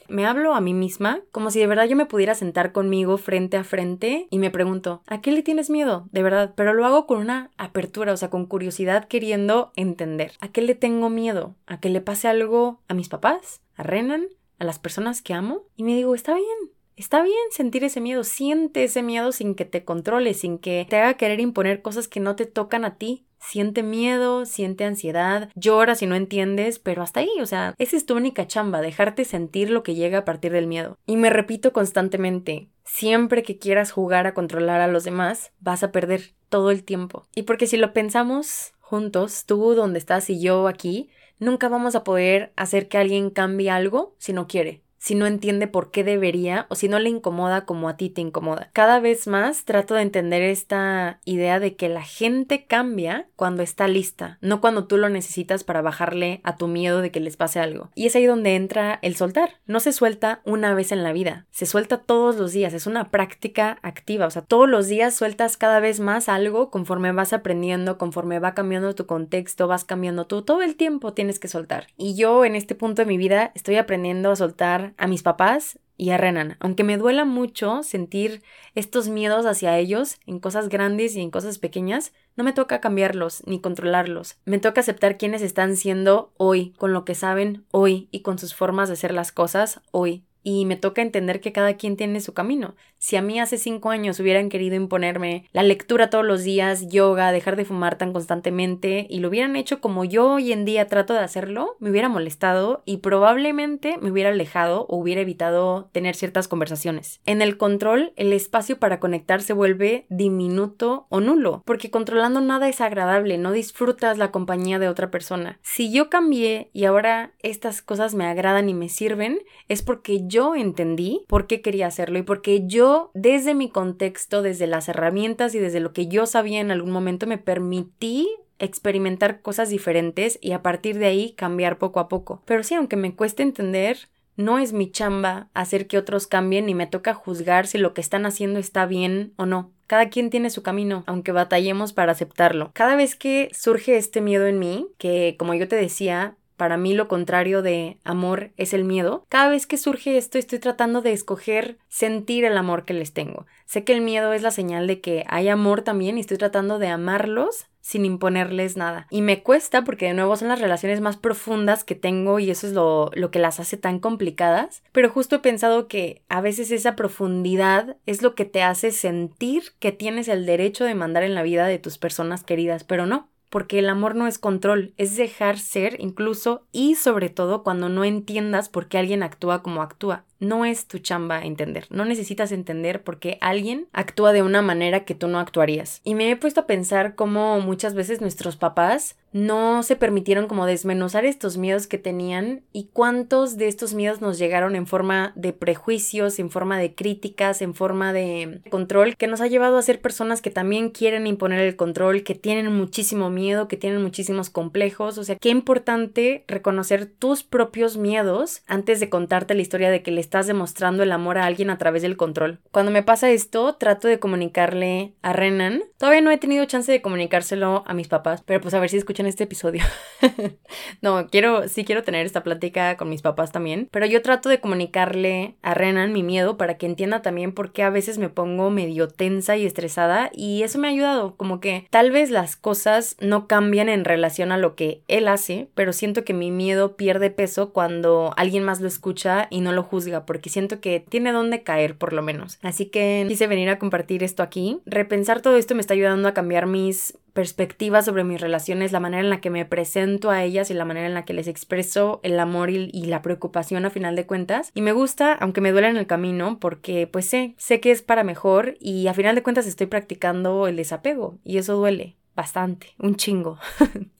Me 0.09 0.25
hablo 0.25 0.55
a 0.55 0.62
mí 0.62 0.73
misma 0.73 1.21
como 1.31 1.50
si 1.50 1.59
de 1.59 1.67
verdad 1.67 1.85
yo 1.85 1.95
me 1.95 2.07
pudiera 2.07 2.35
sentar 2.35 2.73
conmigo 2.73 3.19
frente 3.19 3.59
a 3.59 3.64
frente 3.64 4.28
y 4.31 4.38
me 4.38 4.50
pregunto, 4.50 5.02
¿a 5.07 5.21
qué 5.21 5.31
le 5.31 5.43
tienes 5.43 5.69
miedo? 5.69 6.09
De 6.11 6.23
verdad, 6.23 6.55
pero 6.57 6.73
lo 6.73 6.87
hago 6.87 7.07
con 7.07 7.19
una 7.19 7.50
apertura, 7.59 8.14
o 8.14 8.17
sea, 8.17 8.31
con 8.31 8.47
curiosidad 8.47 9.09
queriendo 9.09 9.73
entender. 9.76 10.33
¿A 10.40 10.49
qué 10.49 10.62
le 10.62 10.75
tengo 10.75 11.11
miedo? 11.11 11.55
¿A 11.67 11.81
que 11.81 11.90
le 11.90 12.00
pase 12.00 12.28
algo 12.28 12.81
a 12.88 12.95
mis 12.95 13.11
papás? 13.11 13.61
¿A 13.76 13.83
Renan? 13.83 14.26
¿A 14.59 14.64
las 14.64 14.78
personas 14.78 15.21
que 15.21 15.35
amo? 15.35 15.67
Y 15.76 15.83
me 15.83 15.95
digo, 15.95 16.14
está 16.14 16.35
bien, 16.35 16.78
Está 16.99 17.23
bien 17.23 17.37
sentir 17.52 17.85
ese 17.85 18.00
miedo, 18.00 18.25
siente 18.25 18.83
ese 18.83 19.05
miedo 19.05 19.31
sin 19.31 19.55
que 19.55 19.64
te 19.64 19.85
controle, 19.85 20.35
sin 20.35 20.59
que 20.59 20.85
te 20.90 20.97
haga 20.97 21.14
querer 21.14 21.38
imponer 21.38 21.81
cosas 21.81 22.09
que 22.09 22.19
no 22.19 22.35
te 22.35 22.45
tocan 22.45 22.85
a 22.85 22.97
ti. 22.97 23.25
Siente 23.38 23.85
miedo, 23.85 24.45
siente 24.47 24.83
ansiedad, 24.83 25.49
llora 25.55 25.95
si 25.95 26.07
no 26.07 26.17
entiendes, 26.17 26.81
pero 26.81 27.02
hasta 27.02 27.21
ahí, 27.21 27.31
o 27.40 27.47
sea, 27.47 27.76
esa 27.78 27.97
es 27.97 28.05
tu 28.05 28.17
única 28.17 28.49
chamba, 28.49 28.81
dejarte 28.81 29.25
sentir 29.25 29.71
lo 29.71 29.85
que 29.85 29.95
llega 29.95 30.19
a 30.19 30.25
partir 30.25 30.50
del 30.50 30.67
miedo. 30.67 30.99
Y 31.07 31.17
me 31.17 31.31
repito 31.31 31.73
constantemente, 31.73 32.69
siempre 32.85 33.45
que 33.45 33.59
quieras 33.59 33.93
jugar 33.93 34.26
a 34.26 34.35
controlar 34.35 34.81
a 34.81 34.88
los 34.88 35.05
demás, 35.05 35.52
vas 35.61 35.85
a 35.85 35.93
perder 35.93 36.35
todo 36.49 36.73
el 36.73 36.83
tiempo. 36.83 37.28
Y 37.33 37.43
porque 37.43 37.69
si 37.69 37.76
lo 37.76 37.93
pensamos 37.93 38.73
juntos, 38.81 39.45
tú 39.47 39.76
donde 39.76 40.00
estás 40.00 40.28
y 40.31 40.40
yo 40.40 40.67
aquí, 40.67 41.11
nunca 41.38 41.69
vamos 41.69 41.95
a 41.95 42.02
poder 42.02 42.52
hacer 42.57 42.88
que 42.88 42.99
alguien 42.99 43.31
cambie 43.31 43.71
algo 43.71 44.17
si 44.19 44.33
no 44.33 44.49
quiere 44.49 44.83
si 44.99 45.14
no 45.14 45.26
entiende 45.26 45.67
por 45.67 45.90
qué 45.90 46.05
debería 46.05 46.67
o 46.69 46.75
si 46.75 46.88
no 46.88 46.99
le 46.99 47.09
incomoda 47.09 47.64
como 47.64 47.88
a 47.88 47.97
ti 47.97 48.11
te 48.11 48.21
incomoda. 48.21 48.71
Cada 48.73 49.00
vez 49.00 49.26
más 49.26 49.64
trato 49.64 49.95
de 49.95 50.02
entender 50.02 50.43
esta 50.43 51.21
idea 51.25 51.61
de 51.61 51.76
que 51.76 51.88
la 51.88 52.02
gente 52.02 52.67
cambia 52.67 53.28
cuando 53.37 53.62
está 53.62 53.88
lista, 53.88 54.38
no 54.40 54.61
cuando 54.61 54.87
tú 54.87 54.97
lo 54.97 55.09
necesitas 55.09 55.64
para 55.64 55.83
bajarle 55.83 56.40
a 56.43 56.57
tu 56.57 56.69
miedo 56.69 57.00
de 57.00 57.11
que 57.11 57.21
les 57.21 57.37
pase 57.37 57.61
algo. 57.61 57.90
Y 57.95 58.07
es 58.07 58.17
ahí 58.17 58.26
donde 58.26 58.57
entra 58.57 58.99
el 59.02 59.17
soltar. 59.17 59.50
No 59.67 59.81
se 59.81 59.93
suelta 59.93 60.40
una 60.45 60.75
vez 60.75 60.93
en 60.93 61.02
la 61.02 61.12
vida, 61.12 61.47
se 61.50 61.67
suelta 61.67 61.99
todos 61.99 62.37
los 62.37 62.52
días, 62.52 62.75
es 62.75 62.87
una 62.87 63.11
práctica 63.11 63.78
activa, 63.83 64.26
o 64.26 64.31
sea, 64.31 64.43
todos 64.43 64.69
los 64.69 64.88
días 64.88 65.14
sueltas 65.14 65.57
cada 65.57 65.81
vez 65.81 66.00
más 66.00 66.28
algo 66.28 66.71
conforme 66.71 67.12
vas 67.12 67.33
aprendiendo, 67.33 67.99
conforme 67.99 68.38
va 68.38 68.55
cambiando 68.55 68.95
tu 68.95 69.07
contexto, 69.07 69.69
vas 69.69 69.85
cambiando 69.85 70.26
tú, 70.26 70.43
todo 70.43 70.62
el 70.62 70.76
tiempo 70.76 71.12
tienes 71.12 71.38
que 71.38 71.49
soltar. 71.49 71.87
Y 71.97 72.14
yo 72.14 72.45
en 72.45 72.55
este 72.55 72.75
punto 72.75 73.02
de 73.02 73.07
mi 73.07 73.19
vida 73.19 73.52
estoy 73.55 73.76
aprendiendo 73.76 74.31
a 74.31 74.37
soltar 74.37 74.88
a 74.97 75.07
mis 75.07 75.23
papás 75.23 75.78
y 75.97 76.11
a 76.11 76.16
Renan, 76.16 76.57
aunque 76.61 76.85
me 76.85 76.97
duela 76.97 77.25
mucho 77.25 77.83
sentir 77.83 78.42
estos 78.75 79.09
miedos 79.09 79.47
hacia 79.47 79.76
ellos 79.78 80.21
en 80.26 80.38
cosas 80.38 80.68
grandes 80.68 81.16
y 81.16 81.21
en 81.21 81.30
cosas 81.30 81.59
pequeñas, 81.59 82.12
no 82.37 82.45
me 82.45 82.52
toca 82.52 82.80
cambiarlos 82.80 83.42
ni 83.47 83.61
controlarlos. 83.61 84.37
Me 84.45 84.61
toca 84.61 84.80
aceptar 84.80 85.18
quiénes 85.18 85.42
están 85.42 85.76
siendo 85.76 86.33
hoy, 86.37 86.73
con 86.78 86.92
lo 86.92 87.04
que 87.04 87.16
saben 87.16 87.64
hoy 87.73 88.09
y 88.12 88.21
con 88.21 88.38
sus 88.38 88.54
formas 88.54 88.88
de 88.88 88.95
hacer 88.95 89.12
las 89.12 89.33
cosas 89.33 89.80
hoy 89.90 90.25
y 90.42 90.64
me 90.64 90.77
toca 90.77 91.03
entender 91.03 91.40
que 91.40 91.53
cada 91.53 91.77
quien 91.77 91.96
tiene 91.96 92.20
su 92.20 92.33
camino. 92.33 92.74
Si 92.99 93.15
a 93.17 93.23
mí 93.23 93.39
hace 93.39 93.59
cinco 93.59 93.91
años 93.91 94.19
hubieran 94.19 94.49
querido 94.49 94.75
imponerme 94.75 95.45
la 95.53 95.63
lectura 95.63 96.11
todos 96.11 96.25
los 96.25 96.43
días, 96.43 96.89
yoga, 96.89 97.31
dejar 97.31 97.55
de 97.55 97.65
fumar 97.65 97.97
tan 97.97 98.13
constantemente 98.13 99.07
y 99.09 99.21
lo 99.21 99.29
hubieran 99.29 99.55
hecho 99.55 99.81
como 99.81 100.05
yo 100.05 100.33
hoy 100.33 100.53
en 100.53 100.65
día 100.65 100.87
trato 100.89 101.15
de 101.15 101.21
hacerlo, 101.21 101.77
me 101.79 101.91
hubiera 101.91 102.09
molestado 102.09 102.83
y 102.85 102.99
probablemente 102.99 103.99
me 103.99 104.11
hubiera 104.11 104.31
alejado 104.31 104.85
o 104.89 104.97
hubiera 104.97 105.21
evitado 105.21 105.91
tener 105.93 106.17
ciertas 106.17 106.49
conversaciones. 106.49 107.21
En 107.25 107.41
el 107.41 107.57
control, 107.57 108.13
el 108.17 108.33
espacio 108.33 108.79
para 108.79 108.99
conectar 108.99 109.43
se 109.43 109.53
vuelve 109.53 110.07
diminuto 110.09 111.07
o 111.09 111.21
nulo, 111.21 111.63
porque 111.65 111.91
controlando 111.91 112.41
nada 112.41 112.69
es 112.69 112.81
agradable, 112.81 113.39
no 113.39 113.53
disfrutas 113.53 114.19
la 114.19 114.33
compañía 114.33 114.81
de 114.81 114.89
otra 114.89 115.11
persona. 115.11 115.61
Si 115.63 115.93
yo 115.93 116.11
cambié 116.11 116.71
y 116.73 116.85
ahora 116.85 117.33
estas 117.39 117.81
cosas 117.81 118.15
me 118.15 118.27
agradan 118.27 118.69
y 118.69 118.75
me 118.75 118.89
sirven, 118.89 119.39
es 119.69 119.83
porque 119.83 120.27
yo 120.27 120.57
entendí 120.57 121.25
por 121.29 121.47
qué 121.47 121.61
quería 121.61 121.87
hacerlo 121.87 122.19
y 122.19 122.23
porque 122.23 122.67
yo 122.67 122.88
desde 123.14 123.55
mi 123.55 123.70
contexto, 123.70 124.42
desde 124.42 124.66
las 124.66 124.88
herramientas 124.88 125.55
y 125.55 125.59
desde 125.59 125.81
lo 125.81 125.92
que 125.92 126.07
yo 126.09 126.27
sabía 126.27 126.61
en 126.61 126.70
algún 126.70 126.92
momento 126.92 127.27
me 127.27 127.38
permití 127.38 128.29
experimentar 128.59 129.40
cosas 129.40 129.70
diferentes 129.70 130.38
y 130.40 130.53
a 130.53 130.62
partir 130.62 130.98
de 130.98 131.07
ahí 131.07 131.33
cambiar 131.33 131.79
poco 131.79 132.01
a 132.01 132.09
poco. 132.09 132.42
Pero 132.44 132.62
sí, 132.62 132.74
aunque 132.74 132.96
me 132.96 133.14
cueste 133.14 133.42
entender, 133.42 134.09
no 134.37 134.59
es 134.59 134.72
mi 134.72 134.90
chamba 134.90 135.48
hacer 135.53 135.87
que 135.87 135.98
otros 135.98 136.27
cambien 136.27 136.68
y 136.68 136.74
me 136.74 136.87
toca 136.87 137.12
juzgar 137.12 137.66
si 137.66 137.77
lo 137.77 137.92
que 137.92 138.01
están 138.01 138.24
haciendo 138.24 138.59
está 138.59 138.87
bien 138.87 139.33
o 139.37 139.46
no. 139.46 139.72
Cada 139.87 140.11
quien 140.11 140.31
tiene 140.31 140.51
su 140.51 140.62
camino, 140.62 141.03
aunque 141.07 141.33
batallemos 141.33 141.92
para 141.92 142.12
aceptarlo. 142.12 142.70
Cada 142.74 142.94
vez 142.94 143.16
que 143.16 143.51
surge 143.53 143.96
este 143.96 144.20
miedo 144.20 144.46
en 144.46 144.59
mí, 144.59 144.87
que 144.98 145.35
como 145.38 145.55
yo 145.55 145.66
te 145.66 145.77
decía, 145.77 146.37
para 146.59 146.77
mí 146.77 146.92
lo 146.92 147.09
contrario 147.09 147.62
de 147.62 147.99
amor 148.05 148.51
es 148.59 148.75
el 148.75 148.85
miedo. 148.85 149.25
Cada 149.29 149.49
vez 149.49 149.66
que 149.66 149.79
surge 149.79 150.18
esto 150.18 150.37
estoy 150.38 150.59
tratando 150.59 151.01
de 151.01 151.12
escoger 151.12 151.79
sentir 151.88 152.44
el 152.44 152.59
amor 152.59 152.85
que 152.85 152.94
les 152.94 153.14
tengo. 153.14 153.47
Sé 153.64 153.85
que 153.85 153.94
el 153.94 154.03
miedo 154.03 154.33
es 154.33 154.42
la 154.42 154.51
señal 154.51 154.87
de 154.87 155.01
que 155.01 155.25
hay 155.29 155.49
amor 155.49 155.83
también 155.83 156.18
y 156.18 156.21
estoy 156.21 156.37
tratando 156.37 156.79
de 156.79 156.88
amarlos 156.88 157.68
sin 157.81 158.05
imponerles 158.05 158.77
nada. 158.77 159.07
Y 159.09 159.23
me 159.23 159.42
cuesta 159.42 159.85
porque 159.85 160.07
de 160.07 160.14
nuevo 160.14 160.37
son 160.37 160.49
las 160.49 160.61
relaciones 160.61 161.01
más 161.01 161.16
profundas 161.16 161.85
que 161.85 161.94
tengo 161.94 162.38
y 162.38 162.51
eso 162.51 162.66
es 162.66 162.75
lo, 162.75 163.11
lo, 163.14 163.31
que 163.31 163.38
las 163.38 163.61
hace 163.61 163.77
tan 163.77 164.01
complicadas. 164.01 164.83
Pero 164.92 165.09
justo 165.09 165.37
he 165.37 165.38
pensado 165.38 165.88
que 165.88 166.21
a 166.29 166.42
veces 166.42 166.71
esa 166.71 166.97
profundidad 166.97 167.97
es 168.05 168.21
lo 168.21 168.35
que 168.35 168.44
te 168.44 168.62
hace 168.62 168.90
sentir 168.90 169.73
que 169.79 169.92
tienes 169.92 170.29
el 170.29 170.44
derecho 170.44 170.85
de 170.85 170.94
mandar 170.94 171.23
en 171.23 171.35
la 171.35 171.42
vida 171.42 171.66
de 171.66 171.79
tus 171.79 171.97
personas 171.97 172.44
queridas, 172.44 172.85
pero 172.85 173.07
no 173.07 173.29
porque 173.51 173.79
el 173.79 173.89
amor 173.89 174.15
no 174.15 174.27
es 174.27 174.39
control, 174.39 174.93
es 174.97 175.17
dejar 175.17 175.59
ser 175.59 175.97
incluso 176.01 176.63
y 176.73 176.95
sobre 176.95 177.29
todo 177.31 177.63
cuando 177.63 177.89
no 177.89 178.05
entiendas 178.05 178.69
por 178.69 178.89
qué 178.89 178.99
alguien 178.99 179.23
actúa 179.23 179.63
como 179.63 179.83
actúa. 179.83 180.25
No 180.41 180.65
es 180.65 180.87
tu 180.87 180.99
chamba 180.99 181.43
entender, 181.43 181.87
no 181.91 182.05
necesitas 182.05 182.53
entender 182.53 183.03
por 183.03 183.19
qué 183.19 183.39
alguien 183.41 183.89
actúa 183.93 184.33
de 184.33 184.43
una 184.43 184.63
manera 184.63 185.05
que 185.05 185.17
tú 185.17 185.27
no 185.27 185.41
actuarías. 185.41 186.01
Y 186.05 186.15
me 186.15 186.31
he 186.31 186.37
puesto 186.37 186.61
a 186.61 186.67
pensar 186.67 187.17
cómo 187.17 187.61
muchas 187.61 187.95
veces 187.95 188.21
nuestros 188.21 188.57
papás 188.57 189.17
no 189.33 189.83
se 189.83 189.97
permitieron 189.97 190.47
como 190.47 190.67
desmenuzar 190.67 191.25
estos 191.25 191.57
miedos 191.57 191.87
que 191.87 191.99
tenían 191.99 192.62
y 192.73 192.88
cuántos 192.93 193.57
de 193.57 193.69
estos 193.69 193.95
miedos 193.95 194.21
nos 194.21 194.38
llegaron 194.38 194.75
en 194.75 194.87
forma 194.87 195.33
de 195.35 195.53
prejuicios, 195.53 196.38
en 196.38 196.51
forma 196.51 196.79
de 196.79 196.95
críticas, 196.95 197.62
en 197.62 197.75
forma 197.75 198.12
de 198.12 198.61
control, 198.71 199.17
que 199.17 199.27
nos 199.27 199.41
ha 199.41 199.47
llevado 199.47 199.79
a 199.79 199.83
ser 199.83 200.01
personas 200.01 200.41
que 200.41 200.51
también 200.51 200.91
quieren 200.91 201.27
imponer 201.27 201.61
el 201.61 201.77
control, 201.77 202.23
que 202.23 202.35
tienen 202.35 202.73
muchísimo 202.75 203.31
miedo, 203.31 203.69
que 203.69 203.77
tienen 203.77 204.03
muchísimos 204.03 204.51
complejos. 204.51 205.19
O 205.19 205.25
sea, 205.25 205.37
qué 205.37 205.51
importante 205.51 206.45
reconocer 206.49 207.07
tus 207.07 207.43
propios 207.43 207.97
miedos 207.97 208.62
antes 208.67 209.01
de 209.01 209.09
contarte 209.09 209.55
la 209.55 209.62
historia 209.62 209.91
de 209.91 210.03
que 210.03 210.11
le 210.11 210.21
estás 210.21 210.47
demostrando 210.47 211.03
el 211.03 211.12
amor 211.12 211.38
a 211.38 211.45
alguien 211.45 211.71
a 211.71 211.79
través 211.79 212.03
del 212.03 212.17
control. 212.17 212.61
Cuando 212.71 212.93
me 212.93 213.03
pasa 213.03 213.31
esto, 213.31 213.75
trato 213.75 214.09
de 214.09 214.19
comunicarle 214.19 215.12
a 215.23 215.33
Renan. 215.33 215.83
Todavía 215.99 216.21
no 216.21 216.31
he 216.31 216.38
tenido 216.38 216.64
chance 216.64 216.91
de 216.91 217.03
comunicárselo 217.03 217.85
a 217.87 217.95
mis 217.95 218.09
papás, 218.09 218.43
pero 218.45 218.61
pues 218.61 218.75
a 218.75 218.81
ver 218.81 218.91
si 218.91 218.97
escucho 218.97 219.17
escuchan 219.18 219.26
este 219.26 219.44
episodio. 219.44 219.83
no, 221.02 221.26
quiero, 221.26 221.68
sí 221.68 221.85
quiero 221.85 222.02
tener 222.04 222.24
esta 222.24 222.42
plática 222.42 222.96
con 222.96 223.09
mis 223.09 223.22
papás 223.22 223.50
también, 223.50 223.88
pero 223.90 224.07
yo 224.07 224.22
trato 224.22 224.48
de 224.48 224.61
comunicarle 224.61 225.57
a 225.62 225.74
Renan 225.74 226.12
mi 226.12 226.22
miedo 226.22 226.57
para 226.57 226.76
que 226.76 226.87
entienda 226.87 227.22
también 227.22 227.52
por 227.52 227.72
qué 227.72 227.83
a 227.83 227.90
veces 227.90 228.18
me 228.18 228.28
pongo 228.28 228.70
medio 228.70 229.09
tensa 229.09 229.57
y 229.57 229.66
estresada 229.66 230.31
y 230.33 230.62
eso 230.62 230.78
me 230.78 230.88
ha 230.88 230.92
ayudado, 230.92 231.37
como 231.37 231.61
que 231.61 231.87
tal 231.90 232.11
vez 232.11 232.31
las 232.31 232.57
cosas 232.57 233.16
no 233.20 233.46
cambian 233.46 233.88
en 233.88 234.04
relación 234.04 234.52
a 234.52 234.59
lo 234.59 234.76
que 234.76 235.02
él 235.09 235.26
hace, 235.26 235.68
pero 235.74 235.92
siento 235.92 236.24
que 236.24 236.35
mi 236.35 236.50
miedo 236.50 236.96
pierde 236.96 237.31
peso 237.31 237.72
cuando 237.72 238.33
alguien 238.37 238.62
más 238.62 238.81
lo 238.81 238.88
escucha 238.88 239.48
y 239.50 239.61
no 239.61 239.72
lo 239.72 239.83
juzga, 239.83 240.26
porque 240.26 240.50
siento 240.50 240.81
que 240.81 241.04
tiene 241.09 241.33
dónde 241.33 241.62
caer 241.62 241.96
por 241.96 242.12
lo 242.12 242.22
menos. 242.22 242.59
Así 242.62 242.87
que 242.87 243.24
quise 243.28 243.46
venir 243.46 243.68
a 243.68 243.78
compartir 243.78 244.22
esto 244.22 244.42
aquí. 244.42 244.78
Repensar 244.87 245.40
todo 245.40 245.57
esto 245.57 245.74
me 245.74 245.81
está 245.81 245.94
ayudando 245.94 246.28
a 246.28 246.35
cambiar 246.35 246.66
mis 246.66 247.16
perspectivas 247.38 248.05
sobre 248.05 248.24
mis 248.24 248.40
relaciones, 248.40 248.90
la 248.90 248.98
manera 248.98 249.22
en 249.22 249.31
la 249.31 249.40
que 249.40 249.48
me 249.48 249.64
presento 249.64 250.31
a 250.31 250.42
ellas 250.42 250.72
y 250.72 250.74
la 250.74 250.85
manera 250.85 251.07
en 251.07 251.14
la 251.14 251.24
que 251.24 251.35
les 251.35 251.46
expreso 251.46 252.18
el 252.24 252.40
amor 252.40 252.68
y, 252.68 252.88
la 253.05 253.22
preocupación 253.22 253.85
a 253.85 253.90
final 253.90 254.16
de 254.16 254.27
cuentas. 254.27 254.72
Y 254.74 254.83
me 254.83 254.90
gusta, 254.90 255.35
aunque 255.35 255.61
me 255.61 255.70
duele 255.70 255.87
en 255.87 255.98
el 255.98 256.09
camino, 256.09 256.59
porque 256.59 257.07
pues 257.07 257.27
sé, 257.27 257.55
sé 257.57 257.79
que 257.79 257.92
es 257.92 258.03
para 258.03 258.24
mejor 258.24 258.74
y 258.81 259.07
a 259.07 259.14
final 259.14 259.37
de 259.37 259.44
cuentas 259.44 259.68
estoy 259.68 259.87
practicando 259.87 260.66
el 260.66 260.74
desapego 260.74 261.38
y 261.44 261.59
eso 261.59 261.77
duele 261.77 262.16
bastante, 262.35 262.88
un 262.98 263.14
chingo. 263.14 263.61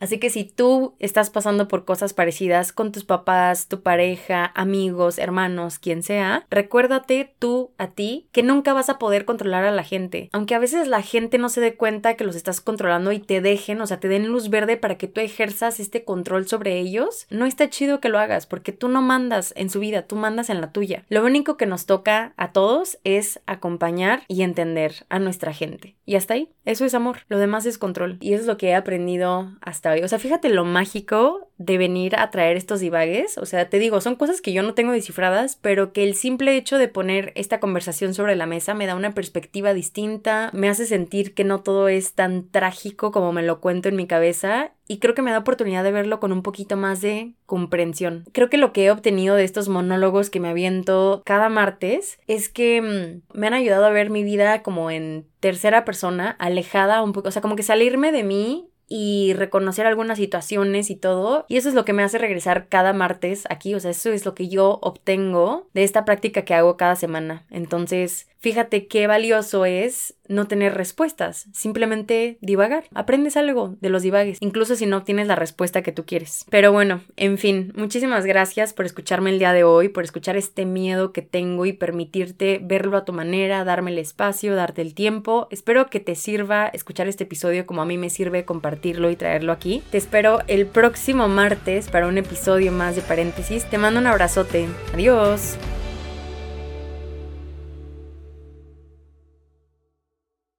Así 0.00 0.18
que 0.18 0.30
si 0.30 0.44
tú 0.44 0.94
estás 0.98 1.28
pasando 1.28 1.68
por 1.68 1.84
cosas 1.84 2.14
parecidas 2.14 2.72
con 2.72 2.90
tus 2.90 3.04
papás, 3.04 3.68
tu 3.68 3.82
pareja, 3.82 4.50
amigos, 4.54 5.18
hermanos, 5.18 5.78
quien 5.78 6.02
sea, 6.02 6.46
recuérdate 6.50 7.34
tú 7.38 7.72
a 7.76 7.88
ti 7.88 8.26
que 8.32 8.42
nunca 8.42 8.72
vas 8.72 8.88
a 8.88 8.98
poder 8.98 9.26
controlar 9.26 9.64
a 9.64 9.70
la 9.70 9.84
gente. 9.84 10.30
Aunque 10.32 10.54
a 10.54 10.58
veces 10.58 10.88
la 10.88 11.02
gente 11.02 11.36
no 11.36 11.50
se 11.50 11.60
dé 11.60 11.74
cuenta 11.74 12.14
que 12.14 12.24
los 12.24 12.34
estás 12.34 12.62
controlando 12.62 13.12
y 13.12 13.18
te 13.18 13.42
dejen, 13.42 13.80
o 13.82 13.86
sea, 13.86 14.00
te 14.00 14.08
den 14.08 14.28
luz 14.28 14.48
verde 14.48 14.78
para 14.78 14.96
que 14.96 15.06
tú 15.06 15.20
ejerzas 15.20 15.80
este 15.80 16.04
control 16.04 16.48
sobre 16.48 16.78
ellos, 16.78 17.26
no 17.28 17.44
está 17.44 17.68
chido 17.68 18.00
que 18.00 18.08
lo 18.08 18.18
hagas 18.18 18.46
porque 18.46 18.72
tú 18.72 18.88
no 18.88 19.02
mandas 19.02 19.52
en 19.56 19.68
su 19.68 19.80
vida, 19.80 20.02
tú 20.02 20.16
mandas 20.16 20.48
en 20.48 20.62
la 20.62 20.72
tuya. 20.72 21.04
Lo 21.10 21.24
único 21.24 21.58
que 21.58 21.66
nos 21.66 21.84
toca 21.84 22.32
a 22.36 22.52
todos 22.52 22.98
es 23.04 23.40
acompañar 23.46 24.22
y 24.28 24.42
entender 24.42 25.06
a 25.10 25.18
nuestra 25.18 25.52
gente. 25.52 25.96
Y 26.06 26.16
hasta 26.16 26.34
ahí, 26.34 26.50
eso 26.64 26.84
es 26.84 26.94
amor. 26.94 27.18
Lo 27.28 27.38
demás 27.38 27.66
es 27.66 27.78
control. 27.78 28.16
Y 28.20 28.32
eso 28.32 28.42
es 28.42 28.46
lo 28.46 28.56
que 28.56 28.68
he 28.68 28.74
aprendido 28.74 29.49
hasta 29.60 29.92
hoy. 29.92 30.02
O 30.02 30.08
sea, 30.08 30.18
fíjate 30.18 30.48
lo 30.48 30.64
mágico 30.64 31.48
de 31.58 31.76
venir 31.76 32.16
a 32.16 32.30
traer 32.30 32.56
estos 32.56 32.80
divagues. 32.80 33.36
O 33.36 33.46
sea, 33.46 33.68
te 33.68 33.78
digo, 33.78 34.00
son 34.00 34.16
cosas 34.16 34.40
que 34.40 34.52
yo 34.52 34.62
no 34.62 34.74
tengo 34.74 34.92
descifradas, 34.92 35.58
pero 35.60 35.92
que 35.92 36.04
el 36.04 36.14
simple 36.14 36.56
hecho 36.56 36.78
de 36.78 36.88
poner 36.88 37.32
esta 37.34 37.60
conversación 37.60 38.14
sobre 38.14 38.34
la 38.34 38.46
mesa 38.46 38.72
me 38.74 38.86
da 38.86 38.96
una 38.96 39.12
perspectiva 39.12 39.74
distinta, 39.74 40.50
me 40.54 40.68
hace 40.68 40.86
sentir 40.86 41.34
que 41.34 41.44
no 41.44 41.60
todo 41.60 41.88
es 41.88 42.14
tan 42.14 42.48
trágico 42.48 43.12
como 43.12 43.32
me 43.32 43.42
lo 43.42 43.60
cuento 43.60 43.88
en 43.88 43.96
mi 43.96 44.06
cabeza 44.06 44.72
y 44.90 44.98
creo 44.98 45.14
que 45.14 45.22
me 45.22 45.30
da 45.30 45.38
oportunidad 45.38 45.84
de 45.84 45.92
verlo 45.92 46.18
con 46.18 46.32
un 46.32 46.42
poquito 46.42 46.76
más 46.76 47.00
de 47.00 47.34
comprensión. 47.46 48.24
Creo 48.32 48.50
que 48.50 48.56
lo 48.56 48.72
que 48.72 48.86
he 48.86 48.90
obtenido 48.90 49.36
de 49.36 49.44
estos 49.44 49.68
monólogos 49.68 50.30
que 50.30 50.40
me 50.40 50.48
aviento 50.48 51.22
cada 51.24 51.48
martes 51.48 52.18
es 52.26 52.48
que 52.48 52.82
mm, 52.82 53.38
me 53.38 53.46
han 53.46 53.54
ayudado 53.54 53.84
a 53.84 53.90
ver 53.90 54.10
mi 54.10 54.24
vida 54.24 54.62
como 54.62 54.90
en 54.90 55.26
tercera 55.38 55.84
persona, 55.84 56.34
alejada 56.38 57.02
un 57.02 57.12
poco, 57.12 57.28
o 57.28 57.30
sea, 57.30 57.42
como 57.42 57.54
que 57.54 57.62
salirme 57.62 58.12
de 58.12 58.24
mí 58.24 58.69
y 58.92 59.34
reconocer 59.34 59.86
algunas 59.86 60.18
situaciones 60.18 60.90
y 60.90 60.96
todo. 60.96 61.46
Y 61.48 61.56
eso 61.56 61.68
es 61.68 61.76
lo 61.76 61.84
que 61.84 61.92
me 61.92 62.02
hace 62.02 62.18
regresar 62.18 62.66
cada 62.68 62.92
martes 62.92 63.44
aquí. 63.48 63.74
O 63.76 63.80
sea, 63.80 63.92
eso 63.92 64.10
es 64.10 64.26
lo 64.26 64.34
que 64.34 64.48
yo 64.48 64.80
obtengo 64.82 65.68
de 65.72 65.84
esta 65.84 66.04
práctica 66.04 66.42
que 66.42 66.54
hago 66.54 66.76
cada 66.76 66.96
semana. 66.96 67.46
Entonces, 67.50 68.26
fíjate 68.40 68.86
qué 68.86 69.06
valioso 69.06 69.64
es 69.64 70.14
no 70.28 70.46
tener 70.46 70.74
respuestas, 70.74 71.48
simplemente 71.52 72.38
divagar. 72.40 72.84
Aprendes 72.94 73.36
algo 73.36 73.76
de 73.80 73.90
los 73.90 74.02
divagues, 74.02 74.38
incluso 74.40 74.76
si 74.76 74.86
no 74.86 74.98
obtienes 74.98 75.26
la 75.26 75.34
respuesta 75.34 75.82
que 75.82 75.92
tú 75.92 76.04
quieres. 76.06 76.46
Pero 76.50 76.72
bueno, 76.72 77.00
en 77.16 77.36
fin, 77.36 77.72
muchísimas 77.76 78.24
gracias 78.24 78.72
por 78.72 78.86
escucharme 78.86 79.30
el 79.30 79.38
día 79.38 79.52
de 79.52 79.64
hoy, 79.64 79.88
por 79.88 80.04
escuchar 80.04 80.36
este 80.36 80.66
miedo 80.66 81.12
que 81.12 81.22
tengo 81.22 81.66
y 81.66 81.72
permitirte 81.72 82.60
verlo 82.62 82.96
a 82.96 83.04
tu 83.04 83.12
manera, 83.12 83.64
darme 83.64 83.90
el 83.90 83.98
espacio, 83.98 84.54
darte 84.54 84.82
el 84.82 84.94
tiempo. 84.94 85.48
Espero 85.50 85.90
que 85.90 86.00
te 86.00 86.14
sirva 86.14 86.68
escuchar 86.68 87.08
este 87.08 87.24
episodio 87.24 87.66
como 87.66 87.82
a 87.82 87.86
mí 87.86 87.98
me 87.98 88.10
sirve 88.10 88.44
compartirlo 88.44 89.10
y 89.10 89.16
traerlo 89.16 89.52
aquí. 89.52 89.82
Te 89.90 89.98
espero 89.98 90.40
el 90.46 90.66
próximo 90.66 91.28
martes 91.28 91.88
para 91.88 92.06
un 92.06 92.18
episodio 92.18 92.70
más 92.70 92.94
de 92.94 93.02
paréntesis. 93.02 93.64
Te 93.64 93.78
mando 93.78 94.00
un 94.00 94.06
abrazote. 94.06 94.68
Adiós. 94.94 95.58